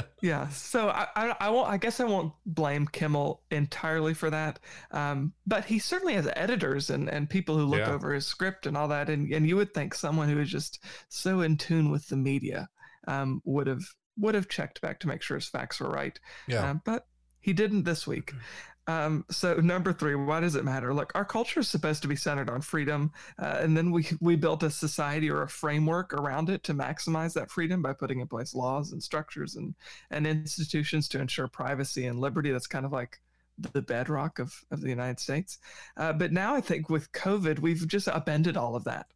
yeah, 0.23 0.49
so 0.49 0.89
I, 0.89 1.07
I, 1.15 1.37
I, 1.41 1.51
won't. 1.51 1.69
I 1.69 1.77
guess 1.77 2.01
I 2.01 2.05
won't 2.05 2.33
blame 2.45 2.87
Kimmel 2.87 3.43
entirely 3.51 4.15
for 4.15 4.31
that. 4.31 4.59
Um, 4.91 5.33
but 5.47 5.65
he 5.65 5.79
certainly 5.79 6.15
has 6.15 6.29
editors 6.37 6.91
and, 6.91 7.09
and 7.09 7.29
people 7.29 7.57
who 7.57 7.65
look 7.65 7.81
yeah. 7.81 7.93
over 7.93 8.12
his 8.12 8.27
script 8.27 8.67
and 8.67 8.77
all 8.77 8.89
that. 8.89 9.09
And, 9.09 9.33
and 9.33 9.49
you 9.49 9.57
would 9.57 9.75
think 9.75 9.95
someone 9.95 10.29
who 10.29 10.41
is 10.41 10.51
just 10.51 10.83
so 11.09 11.41
in 11.41 11.57
tune 11.57 11.91
with 11.91 12.09
the 12.09 12.17
media 12.17 12.69
um, 13.07 13.41
would 13.45 13.67
have 13.67 13.83
would 14.19 14.35
have 14.35 14.49
checked 14.49 14.81
back 14.81 14.99
to 15.01 15.09
make 15.09 15.23
sure 15.23 15.37
his 15.37 15.49
facts 15.49 15.81
were 15.81 15.91
right. 15.91 16.19
Yeah. 16.49 16.71
Um, 16.71 16.83
but 16.85 17.07
he 17.41 17.53
didn't 17.53 17.85
this 17.85 18.07
week. 18.07 18.33
Um, 18.88 19.25
so 19.31 19.55
number 19.55 19.92
three, 19.92 20.14
why 20.14 20.40
does 20.40 20.55
it 20.55 20.64
matter? 20.64 20.94
Look, 20.94 21.12
our 21.14 21.25
culture 21.25 21.61
is 21.61 21.68
supposed 21.68 22.03
to 22.03 22.09
be 22.09 22.16
centered 22.16 22.49
on 22.49 22.61
freedom, 22.61 23.12
uh, 23.38 23.59
and 23.61 23.77
then 23.77 23.90
we 23.90 24.07
we 24.20 24.37
built 24.37 24.62
a 24.62 24.70
society 24.70 25.29
or 25.29 25.42
a 25.42 25.49
framework 25.49 26.12
around 26.12 26.51
it 26.51 26.62
to 26.64 26.75
maximize 26.75 27.35
that 27.35 27.51
freedom 27.51 27.83
by 27.83 27.92
putting 27.92 28.20
in 28.20 28.29
place 28.29 28.55
laws 28.55 28.92
and 28.92 29.03
structures 29.03 29.57
and 29.57 29.75
and 30.11 30.27
institutions 30.27 31.09
to 31.09 31.20
ensure 31.20 31.49
privacy 31.49 32.07
and 32.07 32.20
liberty. 32.20 32.53
That's 32.53 32.68
kind 32.68 32.87
of 32.87 32.92
like 32.92 33.20
the 33.59 33.83
bedrock 33.83 34.38
of, 34.38 34.55
of 34.70 34.81
the 34.81 34.88
United 34.88 35.18
States. 35.18 35.59
Uh, 35.96 36.12
but 36.12 36.33
now 36.33 36.55
I 36.55 36.61
think 36.61 36.90
with 36.90 37.11
COVID, 37.12 37.59
we've 37.59 37.88
just 37.88 38.09
upended 38.09 38.57
all 38.57 38.77
of 38.77 38.85
that. 38.85 39.07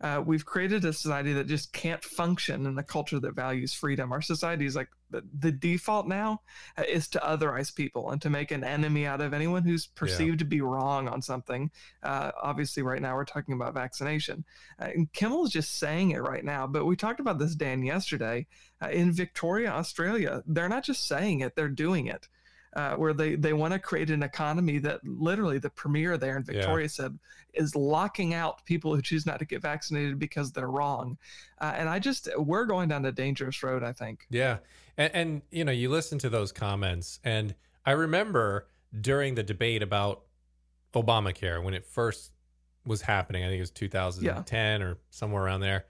Uh, 0.00 0.22
we've 0.24 0.46
created 0.46 0.84
a 0.84 0.92
society 0.92 1.32
that 1.34 1.46
just 1.46 1.72
can't 1.72 2.02
function 2.02 2.66
in 2.66 2.78
a 2.78 2.82
culture 2.82 3.20
that 3.20 3.34
values 3.34 3.74
freedom. 3.74 4.12
Our 4.12 4.22
society 4.22 4.64
is 4.64 4.74
like 4.74 4.88
the, 5.10 5.22
the 5.38 5.52
default 5.52 6.06
now 6.06 6.40
uh, 6.78 6.84
is 6.88 7.08
to 7.08 7.18
otherize 7.18 7.74
people 7.74 8.10
and 8.10 8.22
to 8.22 8.30
make 8.30 8.50
an 8.50 8.64
enemy 8.64 9.06
out 9.06 9.20
of 9.20 9.34
anyone 9.34 9.62
who's 9.62 9.86
perceived 9.86 10.40
yeah. 10.40 10.44
to 10.44 10.44
be 10.46 10.60
wrong 10.60 11.08
on 11.08 11.20
something. 11.20 11.70
Uh, 12.02 12.30
obviously, 12.40 12.82
right 12.82 13.02
now 13.02 13.14
we're 13.14 13.24
talking 13.24 13.54
about 13.54 13.74
vaccination. 13.74 14.44
Uh, 14.80 14.88
and 14.94 15.12
Kimmel's 15.12 15.50
just 15.50 15.78
saying 15.78 16.12
it 16.12 16.22
right 16.22 16.44
now, 16.44 16.66
but 16.66 16.86
we 16.86 16.96
talked 16.96 17.20
about 17.20 17.38
this, 17.38 17.54
Dan, 17.54 17.82
yesterday. 17.82 18.46
Uh, 18.82 18.88
in 18.88 19.12
Victoria, 19.12 19.70
Australia, 19.70 20.42
they're 20.46 20.68
not 20.68 20.84
just 20.84 21.06
saying 21.06 21.40
it, 21.40 21.56
they're 21.56 21.68
doing 21.68 22.06
it 22.06 22.28
uh, 22.74 22.94
where 22.94 23.12
they, 23.12 23.34
they 23.34 23.52
want 23.52 23.72
to 23.72 23.78
create 23.78 24.10
an 24.10 24.22
economy 24.22 24.78
that 24.78 25.00
literally 25.04 25.58
the 25.58 25.70
premier 25.70 26.16
there 26.16 26.36
in 26.36 26.44
Victoria 26.44 26.84
yeah. 26.84 26.88
said 26.88 27.18
is 27.54 27.74
locking 27.74 28.32
out 28.32 28.64
people 28.64 28.94
who 28.94 29.02
choose 29.02 29.26
not 29.26 29.38
to 29.40 29.44
get 29.44 29.60
vaccinated 29.60 30.18
because 30.18 30.52
they're 30.52 30.70
wrong. 30.70 31.18
Uh, 31.60 31.72
and 31.76 31.88
I 31.88 31.98
just, 31.98 32.28
we're 32.36 32.66
going 32.66 32.88
down 32.88 33.04
a 33.06 33.12
dangerous 33.12 33.62
road, 33.62 33.82
I 33.82 33.92
think. 33.92 34.26
Yeah. 34.30 34.58
And, 34.96 35.14
and, 35.14 35.42
you 35.50 35.64
know, 35.64 35.72
you 35.72 35.88
listen 35.88 36.18
to 36.20 36.28
those 36.28 36.52
comments, 36.52 37.18
and 37.24 37.54
I 37.84 37.92
remember 37.92 38.68
during 39.00 39.34
the 39.34 39.42
debate 39.42 39.82
about 39.82 40.22
Obamacare 40.94 41.62
when 41.62 41.74
it 41.74 41.86
first 41.86 42.32
was 42.84 43.02
happening, 43.02 43.44
I 43.44 43.48
think 43.48 43.58
it 43.58 43.62
was 43.62 43.70
2010 43.70 44.80
yeah. 44.80 44.86
or 44.86 44.98
somewhere 45.10 45.44
around 45.44 45.60
there. 45.60 45.86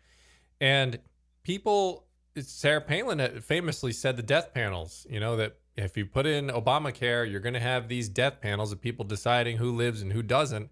And 0.60 0.98
people, 1.42 2.06
Sarah 2.40 2.80
Palin 2.80 3.40
famously 3.40 3.92
said 3.92 4.16
the 4.16 4.22
death 4.22 4.52
panels, 4.52 5.06
you 5.10 5.20
know, 5.20 5.36
that 5.36 5.56
if 5.80 5.96
you 5.96 6.06
put 6.06 6.26
in 6.26 6.48
Obamacare, 6.48 7.30
you're 7.30 7.40
going 7.40 7.54
to 7.54 7.60
have 7.60 7.88
these 7.88 8.08
death 8.08 8.40
panels 8.40 8.72
of 8.72 8.80
people 8.80 9.04
deciding 9.04 9.56
who 9.56 9.72
lives 9.72 10.02
and 10.02 10.12
who 10.12 10.22
doesn't. 10.22 10.70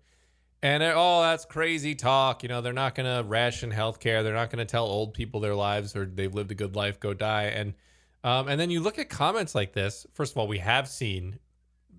And 0.62 0.82
oh, 0.82 1.22
that's 1.22 1.44
crazy 1.44 1.94
talk. 1.94 2.42
You 2.42 2.48
know, 2.48 2.60
they're 2.60 2.72
not 2.72 2.94
going 2.94 3.06
to 3.06 3.28
ration 3.28 3.70
healthcare. 3.70 4.22
They're 4.24 4.34
not 4.34 4.50
going 4.50 4.58
to 4.58 4.70
tell 4.70 4.86
old 4.86 5.14
people 5.14 5.40
their 5.40 5.54
lives 5.54 5.94
or 5.94 6.04
they've 6.04 6.34
lived 6.34 6.50
a 6.50 6.56
good 6.56 6.74
life, 6.74 6.98
go 6.98 7.14
die. 7.14 7.44
And 7.44 7.74
um, 8.24 8.48
and 8.48 8.60
then 8.60 8.70
you 8.70 8.80
look 8.80 8.98
at 8.98 9.08
comments 9.08 9.54
like 9.54 9.72
this. 9.72 10.06
First 10.12 10.32
of 10.32 10.38
all, 10.38 10.48
we 10.48 10.58
have 10.58 10.88
seen, 10.88 11.38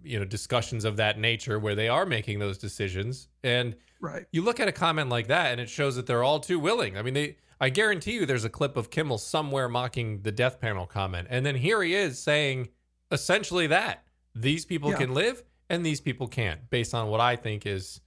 you 0.04 0.20
know, 0.20 0.26
discussions 0.26 0.84
of 0.84 0.98
that 0.98 1.18
nature 1.18 1.60
where 1.60 1.76
they 1.76 1.88
are 1.88 2.06
making 2.06 2.40
those 2.40 2.58
decisions. 2.58 3.30
And 3.44 3.76
right, 4.02 4.26
you 4.32 4.44
look 4.44 4.60
at 4.60 4.68
a 4.68 4.74
comment 4.74 5.10
like 5.10 5.28
that, 5.28 5.52
and 5.54 5.62
it 5.62 5.70
shows 5.70 5.96
that 5.96 6.06
they're 6.08 6.24
all 6.24 6.40
too 6.40 6.60
willing. 6.60 6.98
I 6.98 7.02
mean, 7.02 7.14
they. 7.14 7.38
I 7.62 7.70
guarantee 7.70 8.14
you, 8.14 8.26
there's 8.26 8.46
a 8.46 8.50
clip 8.50 8.78
of 8.78 8.90
Kimmel 8.90 9.18
somewhere 9.18 9.68
mocking 9.68 10.22
the 10.22 10.32
death 10.32 10.62
panel 10.62 10.86
comment, 10.86 11.28
and 11.30 11.46
then 11.46 11.56
here 11.56 11.82
he 11.84 11.94
is 11.94 12.18
saying 12.18 12.70
essentially 13.12 13.68
that 13.68 14.04
these 14.36 14.66
people 14.66 14.92
yeah. 14.92 14.98
can 14.98 15.14
live 15.14 15.44
and 15.70 15.86
these 15.86 16.02
people 16.02 16.28
can't, 16.28 16.70
based 16.70 16.94
on 16.94 17.08
what 17.08 17.20
I 17.20 17.36
think 17.36 17.66
is 17.66 18.02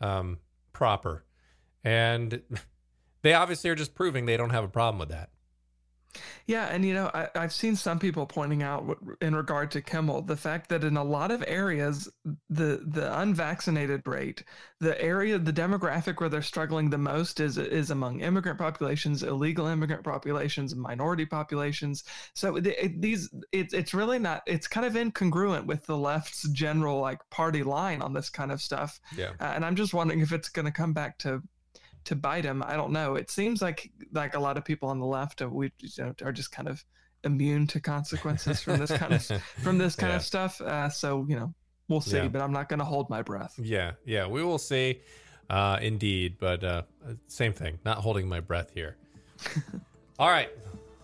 um, 0.00 0.38
proper. 0.72 1.24
And 1.84 2.42
they 3.22 3.34
obviously 3.34 3.70
are 3.70 3.74
just 3.74 3.94
proving 3.94 4.26
they 4.26 4.36
don't 4.36 4.50
have 4.50 4.64
a 4.64 4.68
problem 4.68 4.98
with 4.98 5.08
that. 5.10 5.30
Yeah, 6.46 6.66
and 6.66 6.84
you 6.84 6.94
know, 6.94 7.10
I, 7.12 7.28
have 7.34 7.52
seen 7.52 7.76
some 7.76 7.98
people 7.98 8.26
pointing 8.26 8.62
out 8.62 8.98
in 9.20 9.34
regard 9.34 9.70
to 9.72 9.82
Kimmel 9.82 10.22
the 10.22 10.36
fact 10.36 10.68
that 10.68 10.84
in 10.84 10.96
a 10.96 11.04
lot 11.04 11.30
of 11.30 11.42
areas, 11.46 12.08
the 12.48 12.82
the 12.86 13.18
unvaccinated 13.20 14.02
rate, 14.06 14.44
the 14.80 15.00
area, 15.00 15.38
the 15.38 15.52
demographic 15.52 16.20
where 16.20 16.28
they're 16.28 16.42
struggling 16.42 16.90
the 16.90 16.98
most 16.98 17.40
is 17.40 17.58
is 17.58 17.90
among 17.90 18.20
immigrant 18.20 18.58
populations, 18.58 19.22
illegal 19.22 19.66
immigrant 19.66 20.04
populations, 20.04 20.74
minority 20.74 21.26
populations. 21.26 22.04
So 22.34 22.56
it, 22.56 23.00
these, 23.00 23.28
it's 23.52 23.74
it's 23.74 23.94
really 23.94 24.18
not. 24.18 24.42
It's 24.46 24.68
kind 24.68 24.86
of 24.86 24.94
incongruent 24.94 25.66
with 25.66 25.86
the 25.86 25.96
left's 25.96 26.48
general 26.50 27.00
like 27.00 27.18
party 27.30 27.62
line 27.62 28.02
on 28.02 28.12
this 28.12 28.30
kind 28.30 28.52
of 28.52 28.60
stuff. 28.62 29.00
Yeah, 29.16 29.30
uh, 29.40 29.52
and 29.54 29.64
I'm 29.64 29.76
just 29.76 29.94
wondering 29.94 30.20
if 30.20 30.32
it's 30.32 30.48
going 30.48 30.66
to 30.66 30.72
come 30.72 30.92
back 30.92 31.18
to 31.18 31.42
to 32.06 32.16
bite 32.16 32.44
him. 32.44 32.62
I 32.66 32.76
don't 32.76 32.92
know. 32.92 33.16
It 33.16 33.30
seems 33.30 33.60
like 33.60 33.90
like 34.12 34.34
a 34.34 34.40
lot 34.40 34.56
of 34.56 34.64
people 34.64 34.88
on 34.88 34.98
the 34.98 35.06
left 35.06 35.42
are, 35.42 35.48
we 35.48 35.72
you 35.78 35.88
know, 35.98 36.14
are 36.22 36.32
just 36.32 36.50
kind 36.50 36.68
of 36.68 36.84
immune 37.24 37.66
to 37.66 37.80
consequences 37.80 38.60
from 38.60 38.78
this 38.78 38.90
kind 38.90 39.12
of 39.12 39.22
from 39.62 39.78
this 39.78 39.94
kind 39.94 40.12
yeah. 40.12 40.16
of 40.16 40.22
stuff. 40.22 40.60
Uh, 40.60 40.88
so 40.88 41.26
you 41.28 41.36
know, 41.36 41.52
we'll 41.88 42.00
see. 42.00 42.16
Yeah. 42.16 42.28
But 42.28 42.42
I'm 42.42 42.52
not 42.52 42.68
going 42.68 42.78
to 42.78 42.84
hold 42.84 43.10
my 43.10 43.22
breath. 43.22 43.54
Yeah, 43.58 43.92
yeah, 44.04 44.26
we 44.26 44.42
will 44.42 44.58
see. 44.58 45.00
Uh, 45.48 45.78
indeed, 45.80 46.36
but 46.40 46.64
uh, 46.64 46.82
same 47.28 47.52
thing. 47.52 47.78
Not 47.84 47.98
holding 47.98 48.28
my 48.28 48.40
breath 48.40 48.70
here. 48.74 48.96
All 50.18 50.28
right. 50.28 50.50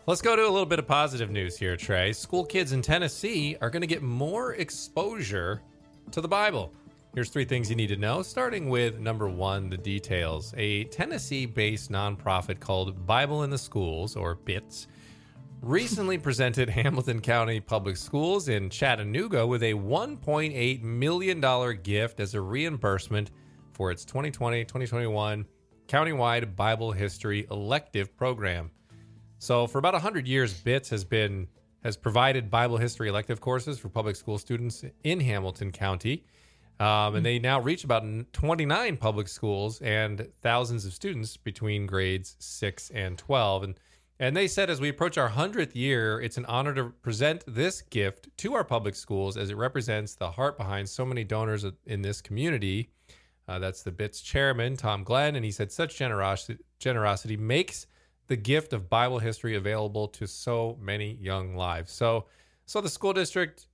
Let's 0.05 0.21
go 0.21 0.35
to 0.35 0.43
a 0.43 0.51
little 0.51 0.67
bit 0.67 0.81
of 0.81 0.88
positive 0.88 1.31
news 1.31 1.57
here, 1.57 1.77
Tré. 1.77 2.12
School 2.12 2.45
kids 2.45 2.73
in 2.73 2.83
Tennessee 2.83 3.57
are 3.61 3.71
going 3.71 3.83
to 3.83 3.87
get 3.87 4.03
more 4.03 4.55
exposure 4.55 5.62
to 6.11 6.21
the 6.21 6.27
Bible. 6.27 6.73
Here's 7.14 7.29
three 7.29 7.44
things 7.44 7.68
you 7.68 7.77
need 7.77 7.88
to 7.88 7.96
know, 7.96 8.22
starting 8.22 8.70
with 8.70 8.98
number 8.98 9.29
one 9.29 9.68
the 9.68 9.77
details. 9.77 10.55
A 10.57 10.85
Tennessee 10.85 11.44
based 11.44 11.92
nonprofit 11.92 12.59
called 12.59 13.07
Bible 13.07 13.42
in 13.42 13.51
the 13.51 13.59
Schools, 13.59 14.16
or 14.16 14.37
BITS, 14.37 14.87
recently 15.61 16.16
presented 16.16 16.70
Hamilton 16.70 17.20
County 17.20 17.61
Public 17.61 17.98
Schools 17.98 18.48
in 18.48 18.70
Chattanooga 18.70 19.46
with 19.46 19.62
a 19.62 19.75
$1.8 19.75 20.83
million 20.83 21.83
gift 21.83 22.18
as 22.18 22.33
a 22.33 22.40
reimbursement 22.40 23.31
for 23.72 23.90
its 23.90 24.07
2020 24.07 24.64
2021 24.64 25.44
countywide 25.88 26.57
Bible 26.57 26.92
history 26.92 27.46
elective 27.51 28.16
program. 28.16 28.70
So, 29.38 29.66
for 29.66 29.77
about 29.77 29.92
100 29.92 30.27
years, 30.27 30.55
BITS 30.55 30.88
has 30.88 31.05
been 31.05 31.46
has 31.85 31.94
provided 31.94 32.51
Bible 32.51 32.79
history 32.79 33.11
elective 33.11 33.42
courses 33.42 33.79
for 33.79 33.90
public 33.90 34.16
school 34.16 34.38
students 34.38 34.83
in 35.05 35.20
Hamilton 35.20 35.72
County. 35.72 36.25
Um, 36.83 37.14
and 37.14 37.25
they 37.25 37.38
now 37.38 37.61
reach 37.61 37.85
about 37.85 38.03
29 38.33 38.97
public 38.97 39.29
schools 39.29 39.81
and 39.83 40.27
thousands 40.40 40.85
of 40.85 40.92
students 40.92 41.37
between 41.37 41.87
grades 41.87 42.35
6 42.40 42.90
and 42.90 43.16
12. 43.16 43.62
And, 43.62 43.75
and 44.18 44.37
they 44.37 44.49
said 44.49 44.68
as 44.68 44.81
we 44.81 44.88
approach 44.88 45.16
our 45.16 45.31
100th 45.31 45.77
year, 45.77 46.21
it's 46.21 46.38
an 46.38 46.45
honor 46.47 46.75
to 46.75 46.87
present 46.87 47.45
this 47.47 47.83
gift 47.83 48.37
to 48.38 48.55
our 48.55 48.64
public 48.64 48.97
schools 48.97 49.37
as 49.37 49.51
it 49.51 49.57
represents 49.57 50.16
the 50.16 50.33
heart 50.33 50.59
behind 50.59 50.88
so 50.88 51.07
many 51.07 51.23
donors 51.23 51.64
in 51.87 52.03
this 52.03 52.21
community. 52.21 52.90
Uh, 53.47 53.61
that's 53.61 53.85
the 53.85 53.92
BITS 53.92 54.21
chairman, 54.21 54.77
Tom 54.77 55.05
Glenn. 55.05 55.37
And 55.37 55.45
he 55.45 55.53
said 55.53 55.71
such 55.71 55.97
generosity, 55.97 56.59
generosity 56.81 57.37
makes 57.37 57.87
the 58.27 58.37
gift 58.37 58.73
of 58.73 58.90
Bible 58.90 59.21
history 59.21 59.55
available 59.55 60.09
to 60.09 60.27
so 60.27 60.77
many 60.81 61.16
young 61.21 61.55
lives. 61.55 61.92
So, 61.92 62.27
so 62.66 62.81
the 62.81 62.88
school 62.88 63.12
district 63.12 63.68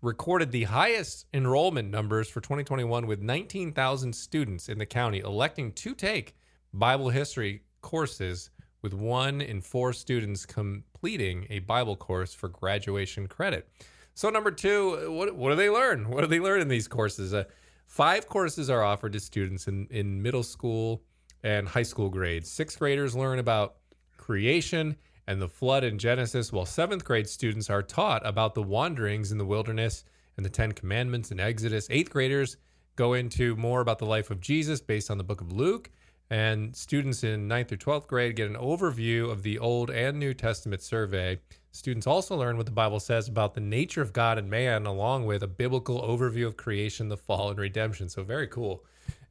recorded 0.00 0.52
the 0.52 0.64
highest 0.64 1.26
enrollment 1.34 1.90
numbers 1.90 2.28
for 2.28 2.40
2021 2.40 3.06
with 3.06 3.20
19,000 3.20 4.12
students 4.12 4.68
in 4.68 4.78
the 4.78 4.86
county 4.86 5.18
electing 5.20 5.72
to 5.72 5.94
take 5.94 6.36
Bible 6.72 7.10
history 7.10 7.62
courses, 7.80 8.50
with 8.80 8.94
one 8.94 9.40
in 9.40 9.60
four 9.60 9.92
students 9.92 10.46
completing 10.46 11.46
a 11.50 11.58
Bible 11.60 11.96
course 11.96 12.32
for 12.32 12.48
graduation 12.48 13.26
credit. 13.26 13.68
So, 14.14 14.30
number 14.30 14.50
two, 14.50 15.12
what, 15.12 15.34
what 15.34 15.50
do 15.50 15.56
they 15.56 15.70
learn? 15.70 16.08
What 16.10 16.20
do 16.20 16.26
they 16.28 16.40
learn 16.40 16.60
in 16.60 16.68
these 16.68 16.86
courses? 16.86 17.34
Uh, 17.34 17.44
five 17.86 18.28
courses 18.28 18.70
are 18.70 18.82
offered 18.82 19.12
to 19.14 19.20
students 19.20 19.66
in, 19.66 19.88
in 19.90 20.22
middle 20.22 20.42
school 20.42 21.02
and 21.42 21.68
high 21.68 21.82
school 21.82 22.08
grades. 22.08 22.50
Sixth 22.50 22.78
graders 22.78 23.16
learn 23.16 23.38
about 23.38 23.76
creation 24.16 24.96
and 25.28 25.42
the 25.42 25.48
flood 25.48 25.84
in 25.84 25.98
Genesis, 25.98 26.54
while 26.54 26.64
seventh 26.64 27.04
grade 27.04 27.28
students 27.28 27.68
are 27.68 27.82
taught 27.82 28.26
about 28.26 28.54
the 28.54 28.62
wanderings 28.62 29.30
in 29.30 29.36
the 29.36 29.44
wilderness 29.44 30.04
and 30.38 30.44
the 30.44 30.50
Ten 30.50 30.72
Commandments 30.72 31.30
in 31.30 31.38
Exodus. 31.38 31.86
Eighth 31.90 32.08
graders 32.08 32.56
go 32.96 33.12
into 33.12 33.54
more 33.56 33.82
about 33.82 33.98
the 33.98 34.06
life 34.06 34.30
of 34.30 34.40
Jesus 34.40 34.80
based 34.80 35.10
on 35.10 35.18
the 35.18 35.24
book 35.24 35.42
of 35.42 35.52
Luke. 35.52 35.90
And 36.30 36.74
students 36.74 37.24
in 37.24 37.46
ninth 37.46 37.68
through 37.68 37.76
12th 37.76 38.06
grade 38.06 38.36
get 38.36 38.48
an 38.48 38.56
overview 38.56 39.30
of 39.30 39.42
the 39.42 39.58
Old 39.58 39.90
and 39.90 40.18
New 40.18 40.32
Testament 40.32 40.80
survey. 40.80 41.38
Students 41.72 42.06
also 42.06 42.34
learn 42.34 42.56
what 42.56 42.64
the 42.64 42.72
Bible 42.72 42.98
says 42.98 43.28
about 43.28 43.52
the 43.52 43.60
nature 43.60 44.00
of 44.00 44.14
God 44.14 44.38
and 44.38 44.48
man, 44.48 44.86
along 44.86 45.26
with 45.26 45.42
a 45.42 45.46
biblical 45.46 46.00
overview 46.00 46.46
of 46.46 46.56
creation, 46.56 47.10
the 47.10 47.18
fall, 47.18 47.50
and 47.50 47.58
redemption. 47.58 48.08
So, 48.08 48.22
very 48.22 48.46
cool. 48.46 48.82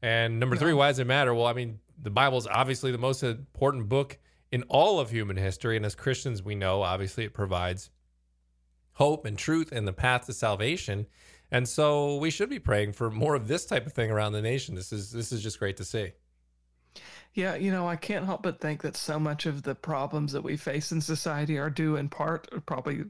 And 0.04 0.40
number 0.40 0.58
three, 0.58 0.74
why 0.74 0.90
does 0.90 1.00
it 1.00 1.08
matter? 1.08 1.34
Well, 1.34 1.48
I 1.48 1.54
mean, 1.54 1.80
the 2.04 2.12
Bible 2.12 2.38
is 2.38 2.46
obviously 2.46 2.92
the 2.92 3.00
most 3.00 3.24
important 3.24 3.90
book 3.90 4.20
in 4.52 4.64
all 4.64 5.00
of 5.00 5.10
human 5.10 5.38
history. 5.38 5.76
And 5.76 5.86
as 5.86 5.96
Christians, 5.96 6.44
we 6.44 6.56
know 6.56 6.82
obviously 6.82 7.26
it 7.26 7.34
provides 7.34 7.90
hope 8.94 9.26
and 9.26 9.38
truth 9.38 9.72
and 9.72 9.88
the 9.88 9.94
path 9.94 10.26
to 10.26 10.34
salvation. 10.34 11.06
And 11.52 11.68
so 11.68 12.18
we 12.18 12.30
should 12.30 12.50
be 12.50 12.60
praying 12.60 12.94
for 12.94 13.10
more 13.10 13.36
of 13.36 13.48
this 13.48 13.66
type 13.66 13.86
of 13.86 13.94
thing 13.94 14.12
around 14.12 14.34
the 14.34 14.42
nation. 14.42 14.76
This 14.76 14.92
is 14.92 15.12
this 15.12 15.32
is 15.32 15.42
just 15.42 15.60
great 15.60 15.78
to 15.78 15.86
see. 15.86 16.12
Yeah, 17.34 17.56
you 17.56 17.72
know, 17.72 17.88
I 17.88 17.96
can't 17.96 18.26
help 18.26 18.42
but 18.42 18.60
think 18.60 18.82
that 18.82 18.98
so 18.98 19.20
much 19.20 19.46
of 19.46 19.62
the 19.62 19.76
problems 19.76 20.32
that 20.32 20.44
we 20.44 20.58
face 20.58 20.92
in 20.92 21.02
society 21.02 21.58
are 21.58 21.70
due 21.70 21.96
in 21.96 22.10
part, 22.10 22.48
probably 22.66 23.06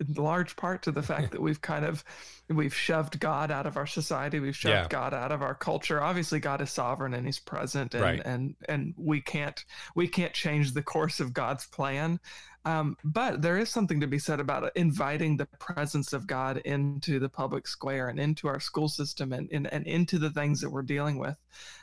in 0.00 0.14
large 0.14 0.56
part 0.56 0.82
to 0.82 0.92
the 0.92 1.02
fact 1.10 1.32
that 1.32 1.40
we've 1.40 1.60
kind 1.60 1.84
of 1.84 2.04
we've 2.48 2.74
shoved 2.74 3.18
God 3.18 3.50
out 3.50 3.66
of 3.66 3.76
our 3.76 3.86
society, 3.86 4.40
we've 4.40 4.56
shoved 4.56 4.72
yeah. 4.72 4.88
God 4.88 5.14
out 5.14 5.32
of 5.32 5.42
our 5.42 5.54
culture. 5.54 6.02
Obviously, 6.02 6.40
God 6.40 6.60
is 6.60 6.70
sovereign 6.70 7.14
and 7.14 7.26
He's 7.26 7.38
present, 7.40 7.94
and 7.94 8.02
right. 8.02 8.22
and 8.24 8.54
and 8.68 8.94
we 8.96 9.20
can't 9.20 9.64
we 9.94 10.08
can't 10.08 10.32
change 10.32 10.72
the 10.72 10.82
course 10.82 11.20
of 11.20 11.32
God's 11.32 11.66
plan. 11.66 12.20
Um, 12.66 12.96
but 13.04 13.42
there 13.42 13.58
is 13.58 13.70
something 13.70 14.00
to 14.00 14.08
be 14.08 14.18
said 14.18 14.40
about 14.40 14.72
inviting 14.74 15.36
the 15.36 15.46
presence 15.46 16.12
of 16.12 16.26
God 16.26 16.56
into 16.64 17.20
the 17.20 17.28
public 17.28 17.68
square 17.68 18.08
and 18.08 18.18
into 18.18 18.48
our 18.48 18.58
school 18.58 18.88
system 18.88 19.32
and, 19.32 19.48
and, 19.52 19.72
and 19.72 19.86
into 19.86 20.18
the 20.18 20.30
things 20.30 20.60
that 20.62 20.70
we're 20.70 20.82
dealing 20.82 21.16
with. 21.16 21.40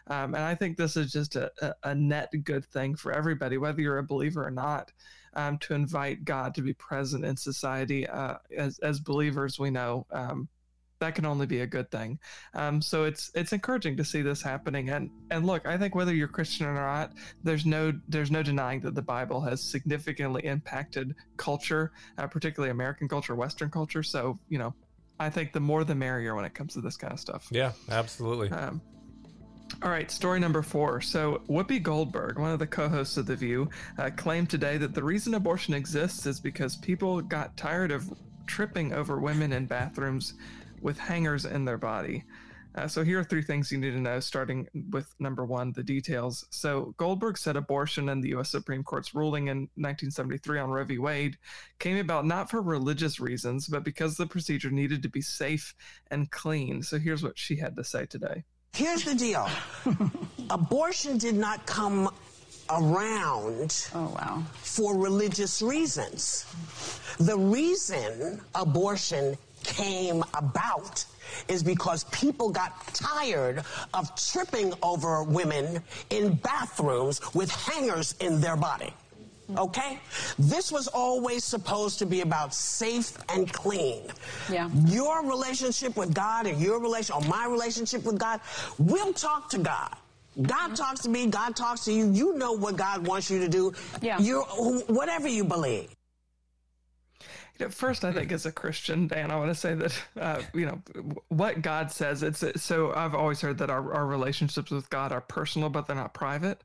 Um, 0.07 0.35
and 0.35 0.43
I 0.43 0.55
think 0.55 0.75
this 0.75 0.97
is 0.97 1.13
just 1.13 1.37
a, 1.37 1.49
a, 1.61 1.73
a, 1.91 1.95
net 1.95 2.33
good 2.43 2.65
thing 2.65 2.95
for 2.95 3.13
everybody, 3.13 3.57
whether 3.57 3.79
you're 3.79 3.99
a 3.99 4.03
believer 4.03 4.45
or 4.45 4.51
not, 4.51 4.91
um, 5.35 5.57
to 5.59 5.73
invite 5.73 6.25
God 6.25 6.53
to 6.55 6.61
be 6.61 6.73
present 6.73 7.25
in 7.25 7.37
society. 7.37 8.07
Uh, 8.07 8.35
as, 8.55 8.79
as 8.79 8.99
believers, 8.99 9.59
we 9.59 9.69
know 9.69 10.05
um, 10.11 10.47
that 11.03 11.15
can 11.15 11.25
only 11.25 11.45
be 11.45 11.61
a 11.61 11.67
good 11.67 11.91
thing. 11.91 12.17
Um, 12.53 12.81
so 12.81 13.03
it's 13.03 13.29
it's 13.35 13.51
encouraging 13.51 13.97
to 13.97 14.05
see 14.05 14.21
this 14.21 14.41
happening. 14.41 14.89
And 14.89 15.09
and 15.31 15.45
look, 15.45 15.65
I 15.65 15.77
think 15.77 15.95
whether 15.95 16.13
you're 16.13 16.29
Christian 16.29 16.65
or 16.65 16.73
not, 16.73 17.13
there's 17.43 17.65
no 17.65 17.93
there's 18.07 18.31
no 18.31 18.41
denying 18.41 18.79
that 18.81 18.95
the 18.95 19.01
Bible 19.01 19.41
has 19.41 19.61
significantly 19.61 20.45
impacted 20.45 21.13
culture, 21.37 21.91
uh, 22.17 22.27
particularly 22.27 22.71
American 22.71 23.07
culture, 23.07 23.35
Western 23.35 23.69
culture. 23.69 24.03
So 24.03 24.39
you 24.47 24.57
know, 24.57 24.73
I 25.19 25.29
think 25.29 25.51
the 25.51 25.59
more 25.59 25.83
the 25.83 25.95
merrier 25.95 26.35
when 26.35 26.45
it 26.45 26.53
comes 26.53 26.73
to 26.73 26.81
this 26.81 26.95
kind 26.95 27.11
of 27.11 27.19
stuff. 27.19 27.47
Yeah, 27.51 27.73
absolutely. 27.89 28.49
Um, 28.49 28.81
all 29.83 29.89
right, 29.89 30.09
story 30.09 30.39
number 30.39 30.61
four. 30.61 31.01
So, 31.01 31.41
Whoopi 31.49 31.83
Goldberg, 31.83 32.39
one 32.39 32.51
of 32.51 32.59
the 32.59 32.67
co 32.67 32.87
hosts 32.87 33.17
of 33.17 33.25
The 33.25 33.35
View, 33.35 33.69
uh, 33.97 34.11
claimed 34.15 34.49
today 34.49 34.77
that 34.77 34.95
the 34.95 35.03
reason 35.03 35.33
abortion 35.33 35.73
exists 35.73 36.25
is 36.25 36.39
because 36.39 36.77
people 36.77 37.21
got 37.21 37.57
tired 37.57 37.91
of 37.91 38.09
tripping 38.47 38.93
over 38.93 39.19
women 39.19 39.51
in 39.51 39.65
bathrooms 39.65 40.35
with 40.81 40.97
hangers 40.97 41.43
in 41.43 41.65
their 41.65 41.77
body. 41.77 42.23
Uh, 42.75 42.87
so 42.87 43.03
here 43.03 43.19
are 43.19 43.25
three 43.25 43.41
things 43.41 43.71
you 43.71 43.77
need 43.77 43.91
to 43.91 43.99
know, 43.99 44.21
starting 44.21 44.67
with 44.91 45.13
number 45.19 45.45
one, 45.45 45.73
the 45.73 45.83
details. 45.83 46.45
So 46.49 46.95
Goldberg 46.97 47.37
said 47.37 47.57
abortion 47.57 48.07
and 48.07 48.23
the 48.23 48.29
U.S. 48.29 48.49
Supreme 48.49 48.83
Court's 48.83 49.13
ruling 49.13 49.47
in 49.47 49.57
1973 49.75 50.59
on 50.59 50.69
Roe 50.69 50.85
v. 50.85 50.97
Wade 50.97 51.37
came 51.79 51.97
about 51.97 52.25
not 52.25 52.49
for 52.49 52.61
religious 52.61 53.19
reasons, 53.19 53.67
but 53.67 53.83
because 53.83 54.15
the 54.15 54.25
procedure 54.25 54.71
needed 54.71 55.03
to 55.03 55.09
be 55.09 55.21
safe 55.21 55.75
and 56.09 56.31
clean. 56.31 56.81
So 56.81 56.97
here's 56.97 57.21
what 57.21 57.37
she 57.37 57.57
had 57.57 57.75
to 57.75 57.83
say 57.83 58.05
today. 58.05 58.43
Here's 58.75 59.03
the 59.03 59.13
deal: 59.13 59.47
abortion 60.49 61.19
did 61.19 61.35
not 61.35 61.63
come 61.67 62.09
around 62.71 63.87
oh, 63.93 64.11
wow. 64.15 64.43
for 64.55 64.97
religious 64.97 65.61
reasons. 65.61 66.45
The 67.19 67.37
reason 67.37 68.41
abortion 68.55 69.37
came 69.63 70.23
about 70.33 71.05
is 71.47 71.61
because 71.61 72.05
people 72.05 72.49
got 72.49 72.73
tired 72.95 73.63
of 73.93 74.11
tripping 74.15 74.73
over 74.81 75.21
women 75.21 75.83
in 76.09 76.33
bathrooms 76.35 77.21
with 77.35 77.51
hangers 77.51 78.15
in 78.19 78.41
their 78.41 78.57
body. 78.57 78.91
Okay? 79.57 79.99
This 80.39 80.71
was 80.71 80.87
always 80.87 81.43
supposed 81.43 81.99
to 81.99 82.05
be 82.05 82.21
about 82.21 82.53
safe 82.53 83.17
and 83.29 83.51
clean. 83.51 84.03
Yeah. 84.51 84.69
Your 84.85 85.23
relationship 85.25 85.95
with 85.95 86.13
God 86.13 86.47
and 86.47 86.59
your 86.61 86.79
relation 86.79 87.15
or 87.15 87.21
my 87.21 87.45
relationship 87.45 88.03
with 88.03 88.17
God, 88.17 88.39
we'll 88.77 89.13
talk 89.13 89.49
to 89.49 89.57
God. 89.57 89.95
God 90.41 90.49
mm-hmm. 90.49 90.73
talks 90.73 91.01
to 91.01 91.09
me, 91.09 91.27
God 91.27 91.55
talks 91.55 91.85
to 91.85 91.93
you. 91.93 92.11
You 92.11 92.35
know 92.37 92.53
what 92.53 92.75
God 92.75 93.05
wants 93.05 93.29
you 93.29 93.39
to 93.39 93.47
do. 93.47 93.73
Yeah. 94.01 94.19
You're 94.19 94.43
whatever 94.43 95.27
you 95.27 95.43
believe. 95.43 95.89
You 97.59 97.67
know, 97.67 97.69
first, 97.69 98.03
I 98.03 98.11
think 98.11 98.31
as 98.31 98.47
a 98.47 98.51
Christian, 98.51 99.05
Dan, 99.05 99.29
I 99.29 99.35
want 99.35 99.51
to 99.51 99.55
say 99.55 99.75
that 99.75 100.03
uh, 100.19 100.41
you 100.55 100.65
know 100.65 100.81
what 101.29 101.61
God 101.61 101.91
says. 101.91 102.23
It's 102.23 102.43
so 102.61 102.91
I've 102.93 103.13
always 103.13 103.41
heard 103.41 103.59
that 103.59 103.69
our, 103.69 103.93
our 103.93 104.07
relationships 104.07 104.71
with 104.71 104.89
God 104.89 105.11
are 105.11 105.21
personal, 105.21 105.69
but 105.69 105.85
they're 105.85 105.95
not 105.95 106.15
private. 106.15 106.63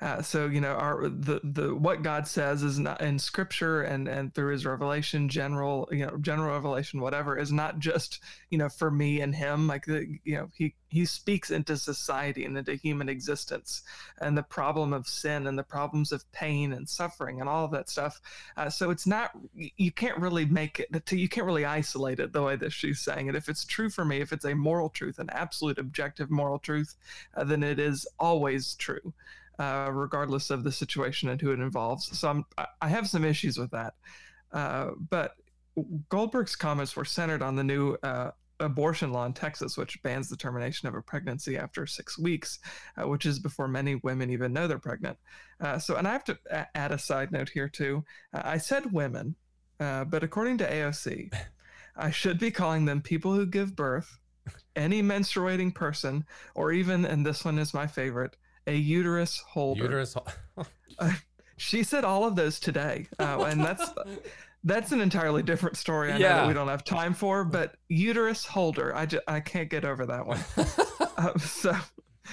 Uh, 0.00 0.22
so 0.22 0.46
you 0.46 0.62
know, 0.62 0.72
our 0.72 1.10
the 1.10 1.40
the 1.44 1.74
what 1.74 2.02
God 2.02 2.26
says 2.26 2.62
is 2.62 2.78
not 2.78 3.02
in 3.02 3.18
Scripture 3.18 3.82
and 3.82 4.08
and 4.08 4.34
through 4.34 4.52
His 4.52 4.64
revelation, 4.64 5.28
general 5.28 5.86
you 5.92 6.06
know 6.06 6.16
general 6.22 6.54
revelation, 6.54 7.02
whatever, 7.02 7.38
is 7.38 7.52
not 7.52 7.78
just 7.78 8.20
you 8.48 8.56
know 8.56 8.70
for 8.70 8.90
me 8.90 9.20
and 9.20 9.34
Him. 9.34 9.66
Like 9.66 9.84
the, 9.84 10.06
you 10.24 10.36
know 10.36 10.48
He 10.54 10.74
he 10.90 11.04
speaks 11.04 11.50
into 11.50 11.76
society 11.76 12.44
and 12.44 12.58
into 12.58 12.74
human 12.74 13.08
existence 13.08 13.82
and 14.20 14.36
the 14.36 14.42
problem 14.42 14.92
of 14.92 15.06
sin 15.06 15.46
and 15.46 15.58
the 15.58 15.62
problems 15.62 16.12
of 16.12 16.30
pain 16.32 16.72
and 16.72 16.88
suffering 16.88 17.40
and 17.40 17.48
all 17.48 17.64
of 17.64 17.70
that 17.70 17.88
stuff. 17.88 18.20
Uh, 18.56 18.68
so 18.68 18.90
it's 18.90 19.06
not 19.06 19.30
you 19.54 19.92
can't 19.92 20.18
really 20.18 20.44
make 20.44 20.80
it 20.80 21.12
you 21.12 21.28
can't 21.28 21.46
really 21.46 21.64
isolate 21.64 22.18
it 22.18 22.32
the 22.32 22.42
way 22.42 22.56
that 22.56 22.72
she's 22.72 23.00
saying 23.00 23.28
it. 23.28 23.36
If 23.36 23.48
it's 23.48 23.64
true 23.64 23.88
for 23.88 24.04
me, 24.04 24.20
if 24.20 24.32
it's 24.32 24.44
a 24.44 24.54
moral 24.54 24.88
truth, 24.88 25.18
an 25.18 25.30
absolute 25.30 25.78
objective 25.78 26.30
moral 26.30 26.58
truth, 26.58 26.96
uh, 27.36 27.44
then 27.44 27.62
it 27.62 27.78
is 27.78 28.06
always 28.18 28.74
true. 28.74 29.14
Uh, 29.58 29.90
regardless 29.92 30.48
of 30.48 30.64
the 30.64 30.72
situation 30.72 31.28
and 31.28 31.38
who 31.38 31.52
it 31.52 31.60
involves. 31.60 32.18
So 32.18 32.30
I'm, 32.30 32.46
I 32.80 32.88
have 32.88 33.06
some 33.06 33.26
issues 33.26 33.58
with 33.58 33.70
that. 33.72 33.92
Uh, 34.50 34.92
but 35.10 35.36
Goldberg's 36.08 36.56
comments 36.56 36.96
were 36.96 37.04
centered 37.04 37.42
on 37.42 37.56
the 37.56 37.64
new 37.64 37.96
uh, 38.02 38.30
abortion 38.60 39.12
law 39.12 39.26
in 39.26 39.32
Texas, 39.32 39.76
which 39.76 40.02
bans 40.02 40.28
the 40.28 40.36
termination 40.36 40.88
of 40.88 40.94
a 40.94 41.02
pregnancy 41.02 41.56
after 41.56 41.86
six 41.86 42.18
weeks, 42.18 42.58
uh, 42.96 43.08
which 43.08 43.26
is 43.26 43.38
before 43.38 43.68
many 43.68 43.96
women 43.96 44.30
even 44.30 44.52
know 44.52 44.66
they're 44.66 44.78
pregnant. 44.78 45.18
Uh, 45.60 45.78
so, 45.78 45.96
and 45.96 46.06
I 46.06 46.12
have 46.12 46.24
to 46.24 46.38
a- 46.50 46.76
add 46.76 46.92
a 46.92 46.98
side 46.98 47.32
note 47.32 47.48
here 47.48 47.68
too. 47.68 48.04
Uh, 48.32 48.42
I 48.44 48.58
said 48.58 48.92
women, 48.92 49.34
uh, 49.80 50.04
but 50.04 50.22
according 50.22 50.58
to 50.58 50.70
AOC, 50.70 51.32
I 51.96 52.10
should 52.10 52.38
be 52.38 52.50
calling 52.50 52.84
them 52.84 53.02
people 53.02 53.34
who 53.34 53.46
give 53.46 53.74
birth, 53.74 54.18
any 54.76 55.02
menstruating 55.02 55.74
person, 55.74 56.24
or 56.54 56.72
even, 56.72 57.04
and 57.04 57.26
this 57.26 57.44
one 57.44 57.58
is 57.58 57.74
my 57.74 57.86
favorite, 57.86 58.36
a 58.66 58.74
uterus 58.74 59.38
holder. 59.38 59.82
Uterus. 59.84 60.16
Uh, 60.98 61.12
she 61.56 61.82
said 61.82 62.04
all 62.04 62.24
of 62.24 62.36
those 62.36 62.58
today, 62.58 63.06
uh, 63.18 63.44
and 63.48 63.62
that's 63.62 63.90
that's 64.64 64.92
an 64.92 65.00
entirely 65.00 65.42
different 65.42 65.76
story. 65.76 66.12
I 66.12 66.16
yeah. 66.16 66.28
know 66.28 66.34
that 66.36 66.48
we 66.48 66.54
don't 66.54 66.68
have 66.68 66.84
time 66.84 67.14
for, 67.14 67.44
but 67.44 67.74
uterus 67.88 68.44
holder. 68.44 68.94
I 68.94 69.06
just, 69.06 69.22
I 69.26 69.40
can't 69.40 69.70
get 69.70 69.84
over 69.84 70.06
that 70.06 70.26
one. 70.26 70.40
uh, 71.16 71.38
so, 71.38 71.74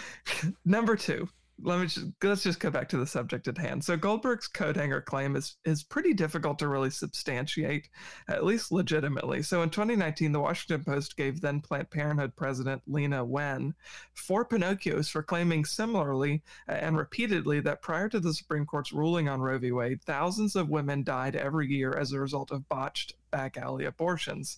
number 0.65 0.95
two, 0.95 1.29
let 1.63 1.79
me 1.79 1.87
just 1.87 2.05
let's 2.23 2.43
just 2.43 2.59
go 2.59 2.69
back 2.69 2.87
to 2.89 2.97
the 2.97 3.07
subject 3.07 3.47
at 3.47 3.57
hand. 3.57 3.83
So 3.83 3.97
Goldberg's 3.97 4.47
coat 4.47 4.75
hanger 4.75 5.01
claim 5.01 5.35
is 5.35 5.57
is 5.65 5.83
pretty 5.83 6.13
difficult 6.13 6.59
to 6.59 6.67
really 6.67 6.91
substantiate, 6.91 7.89
at 8.29 8.45
least 8.45 8.71
legitimately. 8.71 9.41
So 9.41 9.63
in 9.63 9.69
2019, 9.69 10.31
the 10.31 10.39
Washington 10.39 10.83
Post 10.83 11.17
gave 11.17 11.41
then 11.41 11.61
Planned 11.61 11.89
Parenthood 11.89 12.35
president 12.35 12.81
Leana 12.87 13.25
Wen 13.25 13.73
four 14.13 14.45
Pinocchios 14.45 15.09
for 15.09 15.23
claiming 15.23 15.65
similarly 15.65 16.43
uh, 16.69 16.73
and 16.73 16.97
repeatedly 16.97 17.59
that 17.61 17.81
prior 17.81 18.07
to 18.09 18.19
the 18.19 18.33
Supreme 18.33 18.65
Court's 18.65 18.93
ruling 18.93 19.27
on 19.27 19.41
Roe 19.41 19.57
v. 19.57 19.71
Wade, 19.71 20.03
thousands 20.03 20.55
of 20.55 20.69
women 20.69 21.03
died 21.03 21.35
every 21.35 21.67
year 21.67 21.93
as 21.97 22.11
a 22.11 22.19
result 22.19 22.51
of 22.51 22.67
botched 22.69 23.13
back 23.31 23.57
alley 23.57 23.85
abortions. 23.85 24.57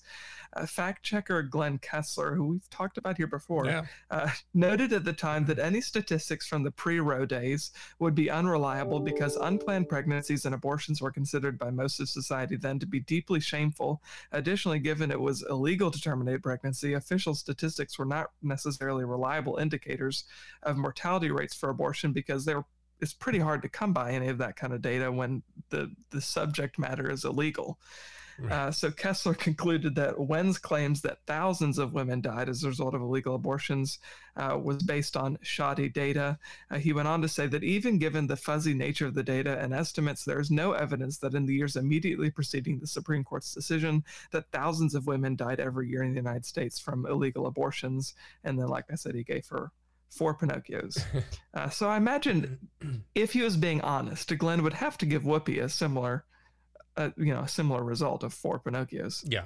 Uh, 0.53 0.65
fact 0.65 1.03
checker 1.03 1.43
Glenn 1.43 1.77
Kessler, 1.77 2.33
who 2.33 2.47
we've 2.47 2.69
talked 2.69 2.97
about 2.97 3.17
here 3.17 3.27
before, 3.27 3.65
yeah. 3.65 3.85
uh, 4.09 4.29
noted 4.53 4.91
at 4.93 5.03
the 5.03 5.13
time 5.13 5.45
that 5.45 5.59
any 5.59 5.79
statistics 5.79 6.47
from 6.47 6.63
the 6.63 6.71
pre 6.71 6.99
Roe 6.99 7.25
days 7.25 7.71
would 7.99 8.15
be 8.15 8.29
unreliable 8.29 8.99
because 8.99 9.35
unplanned 9.35 9.89
pregnancies 9.89 10.45
and 10.45 10.55
abortions 10.55 11.01
were 11.01 11.11
considered 11.11 11.59
by 11.59 11.69
most 11.69 11.99
of 11.99 12.09
society 12.09 12.55
then 12.55 12.79
to 12.79 12.87
be 12.87 12.99
deeply 12.99 13.39
shameful. 13.39 14.01
Additionally, 14.31 14.79
given 14.79 15.11
it 15.11 15.19
was 15.19 15.45
illegal 15.49 15.91
to 15.91 16.01
terminate 16.01 16.41
pregnancy, 16.41 16.93
official 16.93 17.35
statistics 17.35 17.99
were 17.99 18.05
not 18.05 18.31
necessarily 18.41 19.05
reliable 19.05 19.57
indicators 19.57 20.23
of 20.63 20.77
mortality 20.77 21.29
rates 21.29 21.55
for 21.55 21.69
abortion 21.69 22.11
because 22.11 22.45
they 22.45 22.55
were 22.55 22.65
it's 23.01 23.13
pretty 23.13 23.39
hard 23.39 23.61
to 23.61 23.69
come 23.69 23.93
by 23.93 24.11
any 24.11 24.27
of 24.27 24.37
that 24.39 24.55
kind 24.55 24.73
of 24.73 24.81
data 24.81 25.11
when 25.11 25.41
the 25.69 25.91
the 26.11 26.21
subject 26.21 26.77
matter 26.77 27.09
is 27.09 27.25
illegal. 27.25 27.79
Uh, 28.49 28.71
so 28.71 28.91
Kessler 28.91 29.33
concluded 29.33 29.95
that 29.95 30.19
Wen's 30.19 30.57
claims 30.57 31.01
that 31.01 31.19
thousands 31.25 31.77
of 31.77 31.93
women 31.93 32.21
died 32.21 32.49
as 32.49 32.63
a 32.63 32.67
result 32.67 32.93
of 32.93 33.01
illegal 33.01 33.35
abortions 33.35 33.99
uh, 34.35 34.57
was 34.61 34.81
based 34.83 35.17
on 35.17 35.37
shoddy 35.41 35.89
data. 35.89 36.37
Uh, 36.71 36.77
he 36.77 36.93
went 36.93 37.07
on 37.07 37.21
to 37.21 37.27
say 37.27 37.47
that 37.47 37.63
even 37.63 37.97
given 37.97 38.27
the 38.27 38.37
fuzzy 38.37 38.73
nature 38.73 39.07
of 39.07 39.13
the 39.13 39.23
data 39.23 39.59
and 39.59 39.73
estimates, 39.73 40.23
there 40.23 40.39
is 40.39 40.51
no 40.51 40.73
evidence 40.73 41.17
that 41.17 41.33
in 41.33 41.45
the 41.45 41.53
years 41.53 41.75
immediately 41.75 42.29
preceding 42.29 42.79
the 42.79 42.87
Supreme 42.87 43.23
Court's 43.23 43.53
decision 43.53 44.03
that 44.31 44.51
thousands 44.51 44.95
of 44.95 45.07
women 45.07 45.35
died 45.35 45.59
every 45.59 45.89
year 45.89 46.03
in 46.03 46.11
the 46.11 46.17
United 46.17 46.45
States 46.45 46.79
from 46.79 47.05
illegal 47.05 47.47
abortions. 47.47 48.13
And 48.43 48.57
then, 48.57 48.67
like 48.67 48.85
I 48.91 48.95
said, 48.95 49.15
he 49.15 49.23
gave 49.23 49.47
her 49.47 49.71
four 50.09 50.35
Pinocchios. 50.35 51.03
Uh, 51.51 51.67
so 51.67 51.89
I 51.89 51.97
imagine 51.97 52.59
if 53.15 53.33
he 53.33 53.41
was 53.41 53.57
being 53.57 53.81
honest, 53.81 54.37
Glenn 54.37 54.61
would 54.61 54.73
have 54.73 54.99
to 54.99 55.07
give 55.07 55.23
Whoopi 55.23 55.63
a 55.63 55.67
similar 55.67 56.23
a 56.99 57.13
you 57.17 57.33
know 57.33 57.41
a 57.41 57.47
similar 57.47 57.83
result 57.83 58.23
of 58.23 58.33
four 58.33 58.59
Pinocchios. 58.59 59.23
Yeah. 59.27 59.45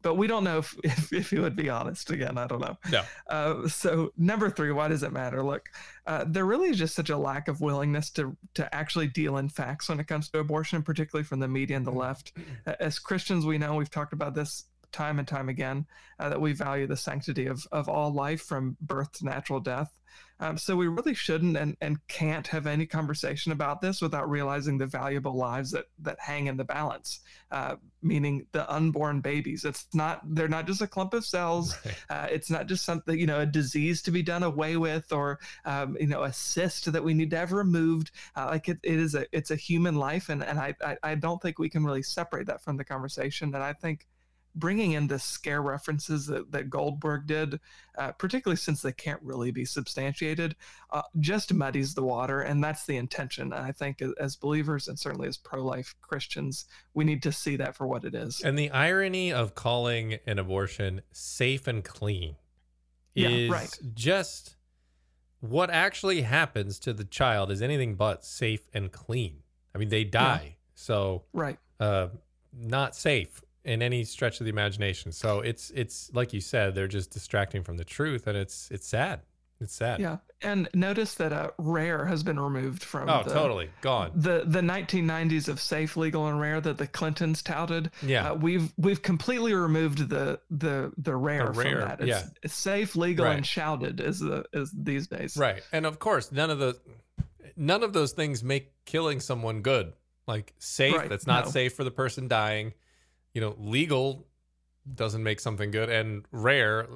But 0.00 0.14
we 0.14 0.26
don't 0.26 0.42
know 0.42 0.58
if, 0.58 0.74
if, 0.84 1.12
if 1.12 1.30
he 1.30 1.38
would 1.38 1.54
be 1.54 1.68
honest. 1.68 2.10
Again, 2.10 2.38
I 2.38 2.46
don't 2.46 2.60
know. 2.60 2.78
No. 2.90 3.02
Uh, 3.28 3.68
so 3.68 4.12
number 4.16 4.48
three, 4.48 4.72
why 4.72 4.88
does 4.88 5.02
it 5.02 5.12
matter? 5.12 5.42
Look, 5.42 5.68
uh, 6.06 6.24
there 6.26 6.46
really 6.46 6.70
is 6.70 6.78
just 6.78 6.94
such 6.94 7.10
a 7.10 7.16
lack 7.16 7.48
of 7.48 7.60
willingness 7.60 8.10
to 8.12 8.36
to 8.54 8.74
actually 8.74 9.08
deal 9.08 9.36
in 9.36 9.48
facts 9.48 9.88
when 9.88 10.00
it 10.00 10.06
comes 10.06 10.30
to 10.30 10.38
abortion, 10.38 10.82
particularly 10.82 11.24
from 11.24 11.40
the 11.40 11.48
media 11.48 11.76
and 11.76 11.86
the 11.86 11.92
left. 11.92 12.32
As 12.80 12.98
Christians, 12.98 13.44
we 13.44 13.58
know 13.58 13.74
we've 13.74 13.90
talked 13.90 14.12
about 14.12 14.34
this 14.34 14.64
time 14.92 15.18
and 15.18 15.28
time 15.28 15.48
again 15.48 15.86
uh, 16.18 16.28
that 16.28 16.40
we 16.40 16.52
value 16.52 16.86
the 16.86 16.96
sanctity 16.96 17.46
of, 17.46 17.66
of 17.72 17.88
all 17.88 18.12
life 18.12 18.42
from 18.42 18.76
birth 18.80 19.12
to 19.12 19.24
natural 19.24 19.60
death. 19.60 19.92
Um, 20.38 20.58
so 20.58 20.76
we 20.76 20.86
really 20.86 21.14
shouldn't 21.14 21.56
and, 21.56 21.76
and 21.80 22.04
can't 22.08 22.46
have 22.48 22.66
any 22.66 22.86
conversation 22.86 23.52
about 23.52 23.80
this 23.80 24.02
without 24.02 24.28
realizing 24.28 24.76
the 24.76 24.86
valuable 24.86 25.34
lives 25.34 25.70
that 25.70 25.86
that 26.00 26.18
hang 26.20 26.46
in 26.46 26.56
the 26.56 26.64
balance. 26.64 27.20
Uh, 27.50 27.76
meaning 28.02 28.46
the 28.52 28.70
unborn 28.72 29.20
babies. 29.20 29.64
It's 29.64 29.86
not 29.94 30.20
they're 30.34 30.48
not 30.48 30.66
just 30.66 30.82
a 30.82 30.86
clump 30.86 31.14
of 31.14 31.24
cells. 31.24 31.76
Right. 31.86 31.94
Uh, 32.10 32.26
it's 32.30 32.50
not 32.50 32.66
just 32.66 32.84
something 32.84 33.18
you 33.18 33.26
know 33.26 33.40
a 33.40 33.46
disease 33.46 34.02
to 34.02 34.10
be 34.10 34.22
done 34.22 34.42
away 34.42 34.76
with 34.76 35.12
or 35.12 35.38
um, 35.64 35.96
you 36.00 36.06
know 36.06 36.24
a 36.24 36.32
cyst 36.32 36.90
that 36.92 37.04
we 37.04 37.14
need 37.14 37.30
to 37.30 37.36
have 37.36 37.52
removed. 37.52 38.10
Uh, 38.36 38.46
like 38.46 38.68
it, 38.68 38.78
it 38.82 38.98
is 38.98 39.14
a 39.14 39.26
it's 39.32 39.50
a 39.50 39.56
human 39.56 39.94
life, 39.94 40.28
and 40.28 40.42
and 40.42 40.58
I, 40.58 40.74
I 40.84 40.96
I 41.02 41.14
don't 41.14 41.40
think 41.40 41.58
we 41.58 41.68
can 41.68 41.84
really 41.84 42.02
separate 42.02 42.46
that 42.48 42.62
from 42.62 42.76
the 42.76 42.84
conversation. 42.84 43.54
And 43.54 43.62
I 43.62 43.72
think 43.72 44.06
bringing 44.56 44.92
in 44.92 45.06
the 45.06 45.18
scare 45.18 45.62
references 45.62 46.26
that, 46.26 46.50
that 46.50 46.70
Goldberg 46.70 47.26
did, 47.26 47.60
uh, 47.98 48.12
particularly 48.12 48.56
since 48.56 48.82
they 48.82 48.92
can't 48.92 49.22
really 49.22 49.50
be 49.50 49.64
substantiated, 49.64 50.56
uh, 50.90 51.02
just 51.20 51.52
muddies 51.52 51.94
the 51.94 52.02
water. 52.02 52.40
And 52.40 52.64
that's 52.64 52.86
the 52.86 52.96
intention. 52.96 53.52
And 53.52 53.62
I 53.62 53.70
think 53.70 54.02
as 54.18 54.34
believers 54.34 54.88
and 54.88 54.98
certainly 54.98 55.28
as 55.28 55.36
pro 55.36 55.62
life 55.62 55.94
Christians, 56.00 56.64
we 56.94 57.04
need 57.04 57.22
to 57.22 57.32
see 57.32 57.56
that 57.56 57.76
for 57.76 57.86
what 57.86 58.04
it 58.04 58.14
is. 58.14 58.40
And 58.40 58.58
the 58.58 58.70
irony 58.70 59.32
of 59.32 59.54
calling 59.54 60.18
an 60.26 60.38
abortion 60.38 61.02
safe 61.12 61.66
and 61.66 61.84
clean 61.84 62.36
yeah, 63.14 63.28
is 63.28 63.50
right. 63.50 63.78
just 63.94 64.56
what 65.40 65.70
actually 65.70 66.22
happens 66.22 66.78
to 66.80 66.92
the 66.92 67.04
child 67.04 67.50
is 67.50 67.60
anything 67.60 67.94
but 67.94 68.24
safe 68.24 68.66
and 68.72 68.90
clean. 68.90 69.42
I 69.74 69.78
mean, 69.78 69.90
they 69.90 70.04
die. 70.04 70.40
Yeah. 70.44 70.52
So, 70.74 71.24
right. 71.32 71.58
Uh, 71.78 72.08
not 72.58 72.96
safe 72.96 73.42
in 73.66 73.82
any 73.82 74.04
stretch 74.04 74.40
of 74.40 74.44
the 74.44 74.50
imagination. 74.50 75.12
So 75.12 75.40
it's 75.40 75.70
it's 75.70 76.10
like 76.14 76.32
you 76.32 76.40
said, 76.40 76.74
they're 76.74 76.88
just 76.88 77.10
distracting 77.10 77.62
from 77.62 77.76
the 77.76 77.84
truth, 77.84 78.26
and 78.26 78.36
it's 78.36 78.70
it's 78.70 78.86
sad. 78.86 79.20
It's 79.58 79.74
sad. 79.74 80.00
Yeah, 80.00 80.18
and 80.42 80.68
notice 80.74 81.14
that 81.14 81.32
uh, 81.32 81.50
rare 81.58 82.04
has 82.04 82.22
been 82.22 82.38
removed 82.38 82.84
from. 82.84 83.08
Oh, 83.08 83.22
the, 83.24 83.32
totally 83.32 83.70
gone. 83.80 84.12
The 84.14 84.44
the 84.46 84.60
1990s 84.60 85.48
of 85.48 85.60
safe, 85.60 85.96
legal, 85.96 86.28
and 86.28 86.38
rare 86.38 86.60
that 86.60 86.78
the 86.78 86.86
Clintons 86.86 87.42
touted. 87.42 87.90
Yeah, 88.02 88.30
uh, 88.30 88.34
we've 88.34 88.72
we've 88.76 89.02
completely 89.02 89.54
removed 89.54 90.08
the 90.10 90.40
the 90.50 90.92
the 90.98 91.16
rare, 91.16 91.46
the 91.46 91.52
rare 91.52 91.70
from 91.70 91.80
that. 91.80 92.00
It's, 92.00 92.08
yeah, 92.08 92.22
it's 92.42 92.54
safe, 92.54 92.96
legal, 92.96 93.24
right. 93.24 93.36
and 93.36 93.46
shouted 93.46 94.00
is 94.00 94.20
the 94.20 94.44
is 94.52 94.70
these 94.76 95.06
days. 95.08 95.36
Right, 95.36 95.62
and 95.72 95.86
of 95.86 95.98
course, 95.98 96.30
none 96.30 96.50
of 96.50 96.58
the 96.58 96.78
none 97.56 97.82
of 97.82 97.94
those 97.94 98.12
things 98.12 98.44
make 98.44 98.72
killing 98.84 99.20
someone 99.20 99.62
good. 99.62 99.92
Like 100.28 100.52
safe, 100.58 100.96
right. 100.96 101.08
that's 101.08 101.26
not 101.26 101.46
no. 101.46 101.50
safe 101.52 101.74
for 101.74 101.84
the 101.84 101.90
person 101.92 102.28
dying 102.28 102.74
you 103.36 103.42
know, 103.42 103.54
legal 103.58 104.26
doesn't 104.94 105.22
make 105.22 105.40
something 105.40 105.70
good 105.70 105.90
and 105.90 106.24
rare 106.32 106.88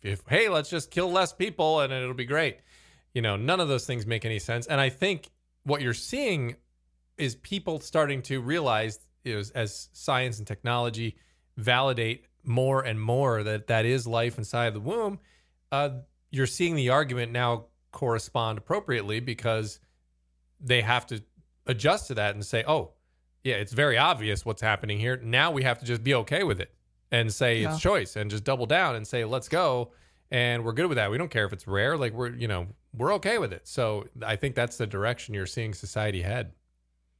if 0.00 0.22
hey, 0.26 0.48
let's 0.48 0.70
just 0.70 0.90
kill 0.90 1.12
less 1.12 1.34
people 1.34 1.80
and 1.80 1.92
it'll 1.92 2.14
be 2.14 2.24
great. 2.24 2.60
You 3.12 3.20
know, 3.20 3.36
none 3.36 3.60
of 3.60 3.68
those 3.68 3.84
things 3.84 4.06
make 4.06 4.24
any 4.24 4.38
sense. 4.38 4.66
And 4.66 4.80
I 4.80 4.88
think 4.88 5.28
what 5.64 5.82
you're 5.82 5.92
seeing 5.92 6.56
is 7.18 7.34
people 7.36 7.80
starting 7.80 8.22
to 8.22 8.40
realize 8.40 8.98
is 9.26 9.50
as 9.50 9.90
science 9.92 10.38
and 10.38 10.46
technology 10.46 11.18
validate 11.58 12.24
more 12.44 12.80
and 12.80 12.98
more 12.98 13.42
that 13.42 13.66
that 13.66 13.84
is 13.84 14.06
life 14.06 14.38
inside 14.38 14.72
the 14.72 14.80
womb, 14.80 15.18
uh, 15.70 15.90
you're 16.30 16.46
seeing 16.46 16.76
the 16.76 16.88
argument 16.88 17.30
now 17.30 17.66
correspond 17.92 18.56
appropriately 18.56 19.20
because 19.20 19.80
they 20.60 20.80
have 20.80 21.06
to 21.08 21.22
adjust 21.66 22.06
to 22.06 22.14
that 22.14 22.34
and 22.34 22.42
say, 22.42 22.64
oh, 22.66 22.93
yeah, 23.44 23.56
it's 23.56 23.72
very 23.72 23.96
obvious 23.98 24.44
what's 24.44 24.62
happening 24.62 24.98
here. 24.98 25.20
Now 25.22 25.50
we 25.52 25.62
have 25.62 25.78
to 25.78 25.84
just 25.84 26.02
be 26.02 26.14
okay 26.14 26.42
with 26.42 26.60
it 26.60 26.74
and 27.12 27.32
say 27.32 27.60
yeah. 27.60 27.72
it's 27.72 27.80
choice 27.80 28.16
and 28.16 28.30
just 28.30 28.42
double 28.42 28.66
down 28.66 28.96
and 28.96 29.06
say 29.06 29.24
let's 29.24 29.48
go 29.48 29.92
and 30.30 30.64
we're 30.64 30.72
good 30.72 30.86
with 30.86 30.96
that. 30.96 31.10
We 31.10 31.18
don't 31.18 31.30
care 31.30 31.44
if 31.44 31.52
it's 31.52 31.66
rare. 31.66 31.96
Like 31.96 32.12
we're 32.14 32.34
you 32.34 32.48
know 32.48 32.66
we're 32.94 33.12
okay 33.14 33.38
with 33.38 33.52
it. 33.52 33.68
So 33.68 34.06
I 34.24 34.36
think 34.36 34.54
that's 34.54 34.78
the 34.78 34.86
direction 34.86 35.34
you're 35.34 35.46
seeing 35.46 35.74
society 35.74 36.22
head. 36.22 36.52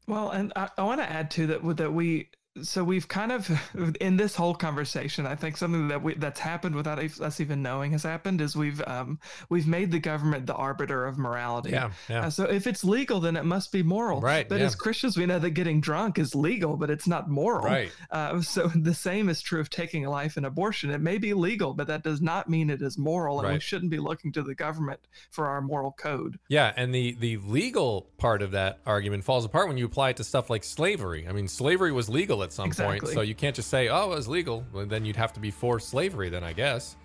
Well, 0.06 0.30
and 0.30 0.52
I, 0.56 0.68
I 0.76 0.82
want 0.82 1.00
to 1.00 1.10
add 1.10 1.30
to 1.32 1.46
that 1.48 1.76
that 1.76 1.92
we 1.92 2.30
so 2.62 2.84
we've 2.84 3.08
kind 3.08 3.32
of 3.32 3.50
in 4.00 4.16
this 4.16 4.34
whole 4.34 4.54
conversation 4.54 5.26
i 5.26 5.34
think 5.34 5.56
something 5.56 5.88
that 5.88 6.02
we 6.02 6.14
that's 6.14 6.40
happened 6.40 6.74
without 6.74 6.98
us 6.98 7.40
even 7.40 7.62
knowing 7.62 7.92
has 7.92 8.02
happened 8.02 8.40
is 8.40 8.54
we've 8.56 8.82
um 8.86 9.18
we've 9.48 9.66
made 9.66 9.90
the 9.90 9.98
government 9.98 10.46
the 10.46 10.54
arbiter 10.54 11.06
of 11.06 11.18
morality. 11.18 11.70
Yeah, 11.70 11.90
yeah. 12.08 12.26
Uh, 12.26 12.30
so 12.30 12.44
if 12.44 12.66
it's 12.66 12.84
legal 12.84 13.20
then 13.20 13.36
it 13.36 13.44
must 13.44 13.72
be 13.72 13.82
moral. 13.82 14.20
Right 14.20 14.48
but 14.48 14.60
yeah. 14.60 14.66
as 14.66 14.74
christians 14.74 15.16
we 15.16 15.26
know 15.26 15.38
that 15.38 15.50
getting 15.50 15.80
drunk 15.80 16.18
is 16.18 16.34
legal 16.34 16.76
but 16.76 16.90
it's 16.90 17.06
not 17.06 17.28
moral. 17.28 17.64
Right. 17.64 17.90
Uh, 18.10 18.40
so 18.40 18.68
the 18.74 18.94
same 18.94 19.28
is 19.28 19.42
true 19.42 19.60
of 19.60 19.70
taking 19.70 20.06
a 20.06 20.10
life 20.10 20.36
in 20.36 20.44
abortion. 20.44 20.90
It 20.90 21.00
may 21.00 21.18
be 21.18 21.34
legal 21.34 21.74
but 21.74 21.86
that 21.88 22.02
does 22.02 22.20
not 22.20 22.48
mean 22.48 22.70
it 22.70 22.82
is 22.82 22.96
moral 22.96 23.40
and 23.40 23.48
right. 23.48 23.54
we 23.54 23.60
shouldn't 23.60 23.90
be 23.90 23.98
looking 23.98 24.32
to 24.32 24.42
the 24.42 24.54
government 24.54 25.00
for 25.30 25.46
our 25.46 25.60
moral 25.60 25.92
code. 25.92 26.38
Yeah 26.48 26.72
and 26.76 26.94
the 26.94 27.16
the 27.18 27.38
legal 27.38 28.08
part 28.18 28.42
of 28.42 28.52
that 28.52 28.78
argument 28.86 29.24
falls 29.24 29.44
apart 29.44 29.68
when 29.68 29.78
you 29.78 29.86
apply 29.86 30.10
it 30.10 30.16
to 30.18 30.24
stuff 30.24 30.50
like 30.50 30.64
slavery. 30.64 31.26
I 31.28 31.32
mean 31.32 31.48
slavery 31.48 31.92
was 31.92 32.08
legal 32.08 32.42
at 32.44 32.52
some 32.52 32.66
exactly. 32.66 33.00
point 33.00 33.14
so 33.14 33.22
you 33.22 33.34
can't 33.34 33.56
just 33.56 33.68
say, 33.68 33.88
"Oh, 33.88 34.12
it 34.12 34.16
was 34.16 34.28
legal." 34.28 34.64
Well, 34.72 34.86
then 34.86 35.04
you'd 35.04 35.16
have 35.16 35.32
to 35.32 35.40
be 35.40 35.50
for 35.50 35.80
slavery, 35.80 36.28
then 36.28 36.44
I 36.44 36.52
guess, 36.52 36.96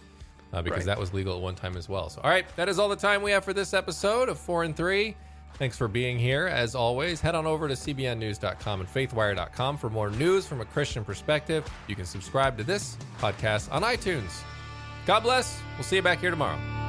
uh, 0.54 0.62
because 0.62 0.80
right. 0.80 0.86
that 0.88 1.00
was 1.00 1.14
legal 1.14 1.36
at 1.36 1.42
one 1.42 1.56
time 1.56 1.76
as 1.76 1.90
well. 1.90 2.10
So, 2.10 2.22
all 2.24 2.30
right, 2.30 2.46
that 2.56 2.70
is 2.70 2.78
all 2.78 2.90
the 2.90 2.96
time 2.96 3.22
we 3.22 3.32
have 3.32 3.44
for 3.44 3.54
this 3.54 3.74
episode 3.74 4.30
of 4.30 4.38
Four 4.38 4.64
and 4.64 4.76
Three. 4.76 5.16
Thanks 5.56 5.78
for 5.78 5.88
being 5.88 6.18
here. 6.18 6.48
As 6.48 6.76
always, 6.76 7.20
head 7.20 7.36
on 7.36 7.46
over 7.46 7.68
to 7.68 7.74
cbnnews.com 7.74 8.80
and 8.80 8.90
faithwire.com 8.90 9.78
for 9.78 9.90
more 9.90 10.10
news 10.12 10.46
from 10.46 10.62
a 10.62 10.66
Christian 10.66 11.04
perspective. 11.04 11.66
You 11.88 11.96
can 11.96 12.06
subscribe 12.06 12.58
to 12.60 12.64
this 12.64 12.98
podcast 13.20 13.72
on 13.72 13.82
iTunes. 13.82 14.42
God 15.06 15.22
bless. 15.22 15.60
We'll 15.76 15.84
see 15.84 15.98
you 15.98 16.02
back 16.02 16.20
here 16.20 16.30
tomorrow. 16.30 16.89